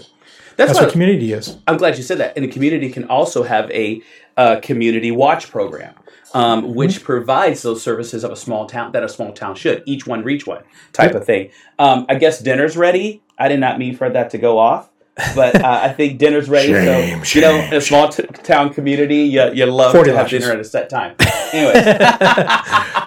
[0.56, 1.58] That's, That's what what community is.
[1.68, 2.32] I'm glad you said that.
[2.34, 4.00] And the community can also have a
[4.38, 5.94] uh, community watch program,
[6.32, 9.82] um, which provides those services of a small town that a small town should.
[9.84, 10.64] Each one reach one
[10.94, 11.50] type of thing.
[11.78, 13.22] Um, I guess dinner's ready.
[13.38, 14.89] I did not mean for that to go off.
[15.34, 16.68] But uh, I think dinner's ready.
[16.72, 20.16] Shame, so you know, in a small t- town community, you, you love 40 to
[20.16, 20.42] have lashes.
[20.42, 21.14] dinner at a set time.
[21.52, 21.86] Anyways,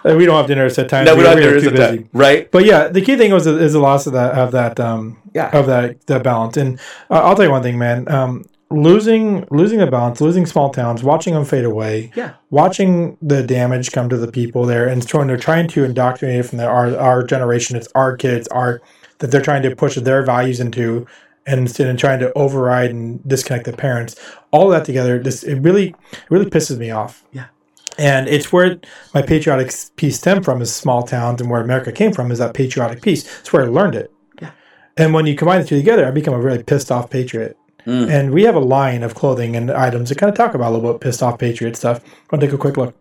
[0.05, 1.05] Uh, we don't have dinner at a set times.
[1.07, 2.51] no, we don't have we're dinner at too a set time, right?
[2.51, 5.49] But yeah, the key thing was is the loss of that of that um Yeah.
[5.57, 6.57] of that that balance.
[6.57, 8.09] And uh, I'll tell you one thing, man.
[8.11, 12.33] Um, losing losing the balance, losing small towns, watching them fade away, Yeah.
[12.49, 16.43] watching the damage come to the people there, and trying they're trying to indoctrinate it
[16.43, 17.77] from the, our our generation.
[17.77, 18.81] It's our kids, our
[19.19, 21.05] that they're trying to push their values into.
[21.45, 24.15] And instead of trying to override and disconnect the parents,
[24.51, 27.23] all that together, this it really it really pisses me off.
[27.31, 27.47] Yeah.
[27.97, 28.79] And it's where
[29.13, 32.53] my patriotic piece stemmed from is small towns, and where America came from is that
[32.53, 33.23] patriotic piece.
[33.39, 34.11] It's where I learned it.
[34.41, 34.51] Yeah.
[34.97, 37.57] And when you combine the two together, I become a really pissed off patriot.
[37.85, 38.09] Mm.
[38.09, 40.75] And we have a line of clothing and items that kind of talk about a
[40.75, 42.01] little bit pissed off patriot stuff.
[42.31, 42.95] Want to take a quick look?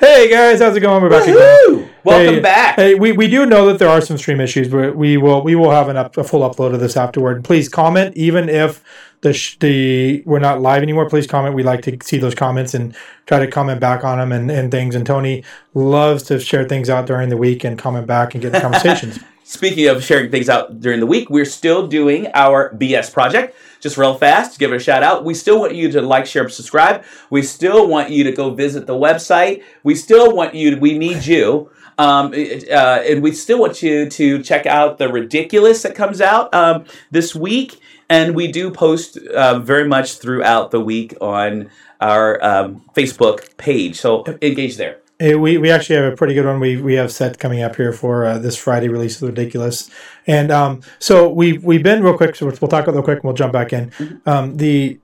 [0.00, 1.02] Hey guys, how's it going?
[1.02, 1.88] We're back again.
[2.02, 2.76] Welcome Hey, back.
[2.76, 5.54] Hey, we, we do know that there are some stream issues, but we will we
[5.54, 7.44] will have an up, a full upload of this afterward.
[7.44, 8.82] Please comment, even if
[9.20, 11.08] the sh- the we're not live anymore.
[11.08, 11.54] Please comment.
[11.54, 12.94] We like to see those comments and
[13.26, 14.96] try to comment back on them and, and things.
[14.96, 18.54] And Tony loves to share things out during the week and comment back and get
[18.54, 19.20] in conversations.
[19.44, 23.54] Speaking of sharing things out during the week, we're still doing our BS project.
[23.84, 25.26] Just real fast, give it a shout out.
[25.26, 27.04] We still want you to like, share, subscribe.
[27.28, 29.62] We still want you to go visit the website.
[29.82, 30.70] We still want you.
[30.70, 31.70] To, we need you.
[31.98, 36.54] Um, uh, and we still want you to check out the ridiculous that comes out
[36.54, 37.78] um, this week.
[38.08, 41.68] And we do post uh, very much throughout the week on
[42.00, 43.96] our um, Facebook page.
[43.96, 45.03] So engage there.
[45.20, 47.92] We, we actually have a pretty good one we, we have set coming up here
[47.92, 49.90] for uh, this Friday release of Ridiculous.
[50.26, 53.34] And um, so we, we've been real quick, so we'll talk real quick and we'll
[53.34, 53.92] jump back in.
[54.26, 54.98] Um, the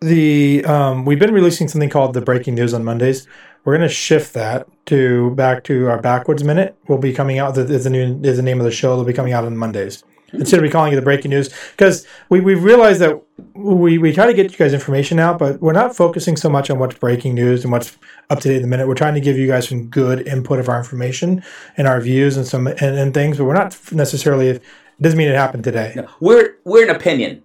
[0.00, 3.26] the um, we've been releasing something called the breaking news on Mondays.
[3.64, 6.76] We're going to shift that to back to our Backwoods Minute.
[6.88, 7.56] We'll be coming out.
[7.56, 8.92] Is the new is the name of the show.
[8.92, 12.40] It'll be coming out on Mondays instead of calling it the breaking news because we
[12.40, 13.20] we realized that
[13.54, 16.70] we we try to get you guys information out, but we're not focusing so much
[16.70, 17.96] on what's breaking news and what's
[18.30, 18.88] up to date in the minute.
[18.88, 21.42] We're trying to give you guys some good input of our information
[21.76, 24.48] and our views and some and, and things, but we're not necessarily.
[24.48, 24.62] It
[25.00, 25.94] doesn't mean it happened today.
[26.20, 27.42] We're we're an opinion.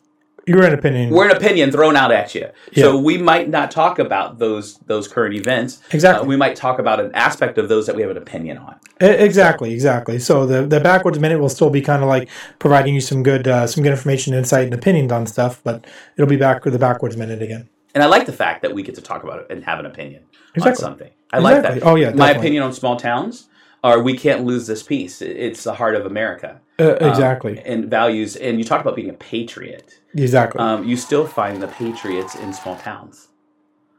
[0.47, 1.09] You're an opinion.
[1.13, 2.49] we're an opinion thrown out at you.
[2.73, 5.81] So we might not talk about those those current events.
[5.91, 6.23] Exactly.
[6.25, 8.75] Uh, we might talk about an aspect of those that we have an opinion on.
[9.01, 10.19] Exactly, exactly.
[10.19, 12.29] So the the Backwoods Minute will still be kind of like
[12.59, 15.85] providing you some good uh, some good information, insight, and opinions on stuff, but
[16.15, 17.69] it'll be back with the Backwoods Minute again.
[17.93, 19.85] And I like the fact that we get to talk about it and have an
[19.85, 20.23] opinion
[20.55, 20.71] Exactly.
[20.71, 21.11] on something.
[21.33, 21.83] I like that.
[21.83, 23.47] Oh, yeah, My opinion on small towns
[23.83, 25.21] are we can't lose this piece.
[25.21, 26.61] It's the heart of America.
[26.79, 28.35] Uh, Um, exactly, and values.
[28.35, 29.99] And you talk about being a patriot.
[30.23, 30.59] Exactly.
[30.59, 33.27] Um, you still find the patriots in small towns.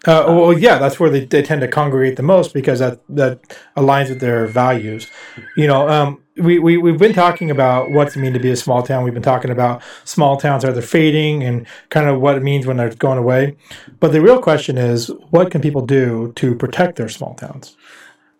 [0.06, 3.40] Uh, well, yeah, that's where they, they tend to congregate the most because that that
[3.76, 5.08] aligns with their values.
[5.56, 8.56] You know, um, we, we, we've been talking about what's it mean to be a
[8.56, 9.02] small town.
[9.02, 12.64] We've been talking about small towns are they fading and kind of what it means
[12.64, 13.56] when they're going away.
[13.98, 17.76] But the real question is, what can people do to protect their small towns?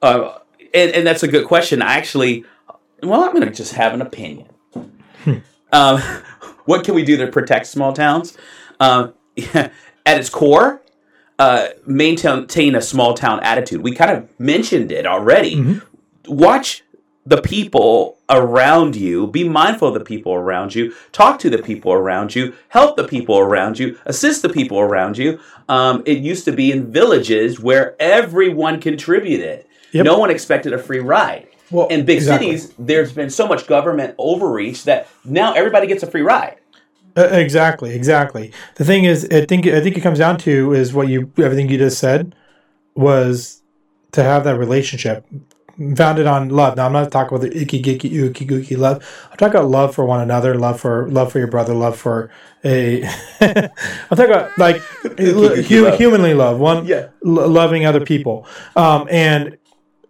[0.01, 0.39] Uh,
[0.73, 1.83] and, and that's a good question.
[1.83, 2.45] I actually,
[3.03, 4.47] well, I'm going to just have an opinion.
[5.71, 6.01] Um,
[6.69, 8.37] what can we do to protect small towns?
[8.79, 9.15] Um,
[9.55, 9.73] at
[10.07, 10.83] its core,
[11.39, 13.81] uh, maintain a small town attitude.
[13.81, 15.81] We kind of mentioned it already.
[16.27, 16.85] Watch
[17.25, 21.93] the people around you, be mindful of the people around you, talk to the people
[21.93, 25.41] around you, help the people around you, assist the people around you.
[25.71, 29.65] Um, it used to be in villages where everyone contributed.
[29.93, 30.05] Yep.
[30.05, 31.48] No one expected a free ride.
[31.71, 32.57] Well, in big exactly.
[32.57, 36.57] cities, there's been so much government overreach that now everybody gets a free ride.
[37.17, 38.53] Uh, exactly, exactly.
[38.77, 41.69] The thing is, I think I think it comes down to is what you everything
[41.69, 42.35] you just said
[42.95, 43.63] was
[44.13, 45.27] to have that relationship
[45.97, 46.77] founded on love.
[46.77, 49.05] Now I'm not talking about the icky gicky ooky gooky love.
[49.31, 52.31] I'm talking about love for one another, love for love for your brother, love for
[52.65, 53.05] a.
[53.41, 53.71] I'm
[54.17, 54.77] talking about like
[55.19, 57.09] hu- humanly love one, Yeah.
[57.23, 58.47] lo- loving other people.
[58.77, 59.57] Um, and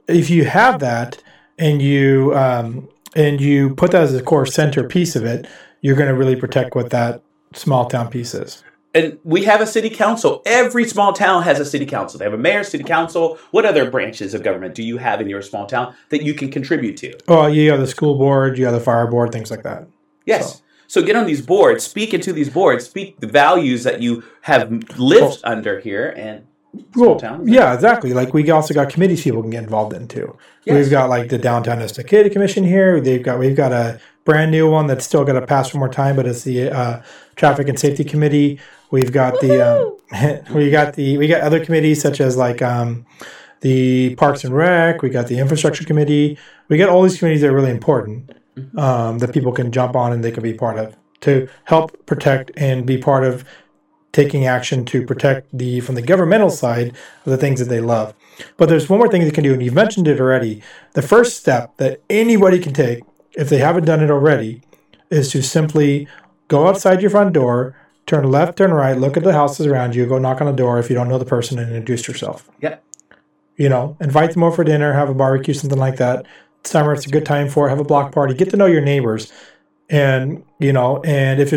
[0.06, 1.22] if you have that
[1.58, 5.46] and you um, and you put that as a core center piece of it,
[5.80, 7.22] you're going to really protect what that
[7.54, 8.62] small town piece is.
[8.94, 10.42] And we have a city council.
[10.46, 12.18] Every small town has a city council.
[12.18, 13.38] They have a mayor, city council.
[13.50, 16.50] What other branches of government do you have in your small town that you can
[16.50, 17.16] contribute to?
[17.28, 19.86] Oh, you have the school board, you have the fire board, things like that.
[20.24, 20.62] Yes.
[20.86, 24.72] So, get on these boards, speak into these boards, speak the values that you have
[24.98, 26.46] lived under here, and
[26.94, 27.48] Well, town.
[27.48, 28.12] yeah, exactly.
[28.12, 30.36] Like we also got committees people can get involved in too.
[30.64, 30.74] Yes.
[30.74, 33.00] We've got like the downtown Estacada Commission here.
[33.00, 35.88] They've got we've got a brand new one that's still got to pass for more
[35.88, 37.02] time, but it's the uh,
[37.36, 38.60] Traffic and Safety Committee.
[38.90, 43.06] We've got the um, we got the we got other committees such as like um,
[43.60, 45.02] the Parks and Rec.
[45.02, 46.38] We got the Infrastructure Committee.
[46.68, 48.30] We got all these committees that are really important
[48.76, 52.50] um, that people can jump on and they can be part of to help protect
[52.56, 53.44] and be part of
[54.12, 58.14] taking action to protect the from the governmental side of the things that they love.
[58.56, 60.62] But there's one more thing they can do, and you've mentioned it already.
[60.94, 63.02] The first step that anybody can take,
[63.32, 64.62] if they haven't done it already,
[65.10, 66.08] is to simply
[66.48, 70.06] go outside your front door, turn left, turn right, look at the houses around you,
[70.06, 72.48] go knock on the door if you don't know the person, and introduce yourself.
[72.60, 72.76] yeah,
[73.56, 76.26] You know, invite them over for dinner, have a barbecue, something like that.
[76.64, 77.70] Summer, it's a good time for it.
[77.70, 78.34] Have a block party.
[78.34, 79.32] Get to know your neighbors,
[79.88, 81.56] and you know, and if there's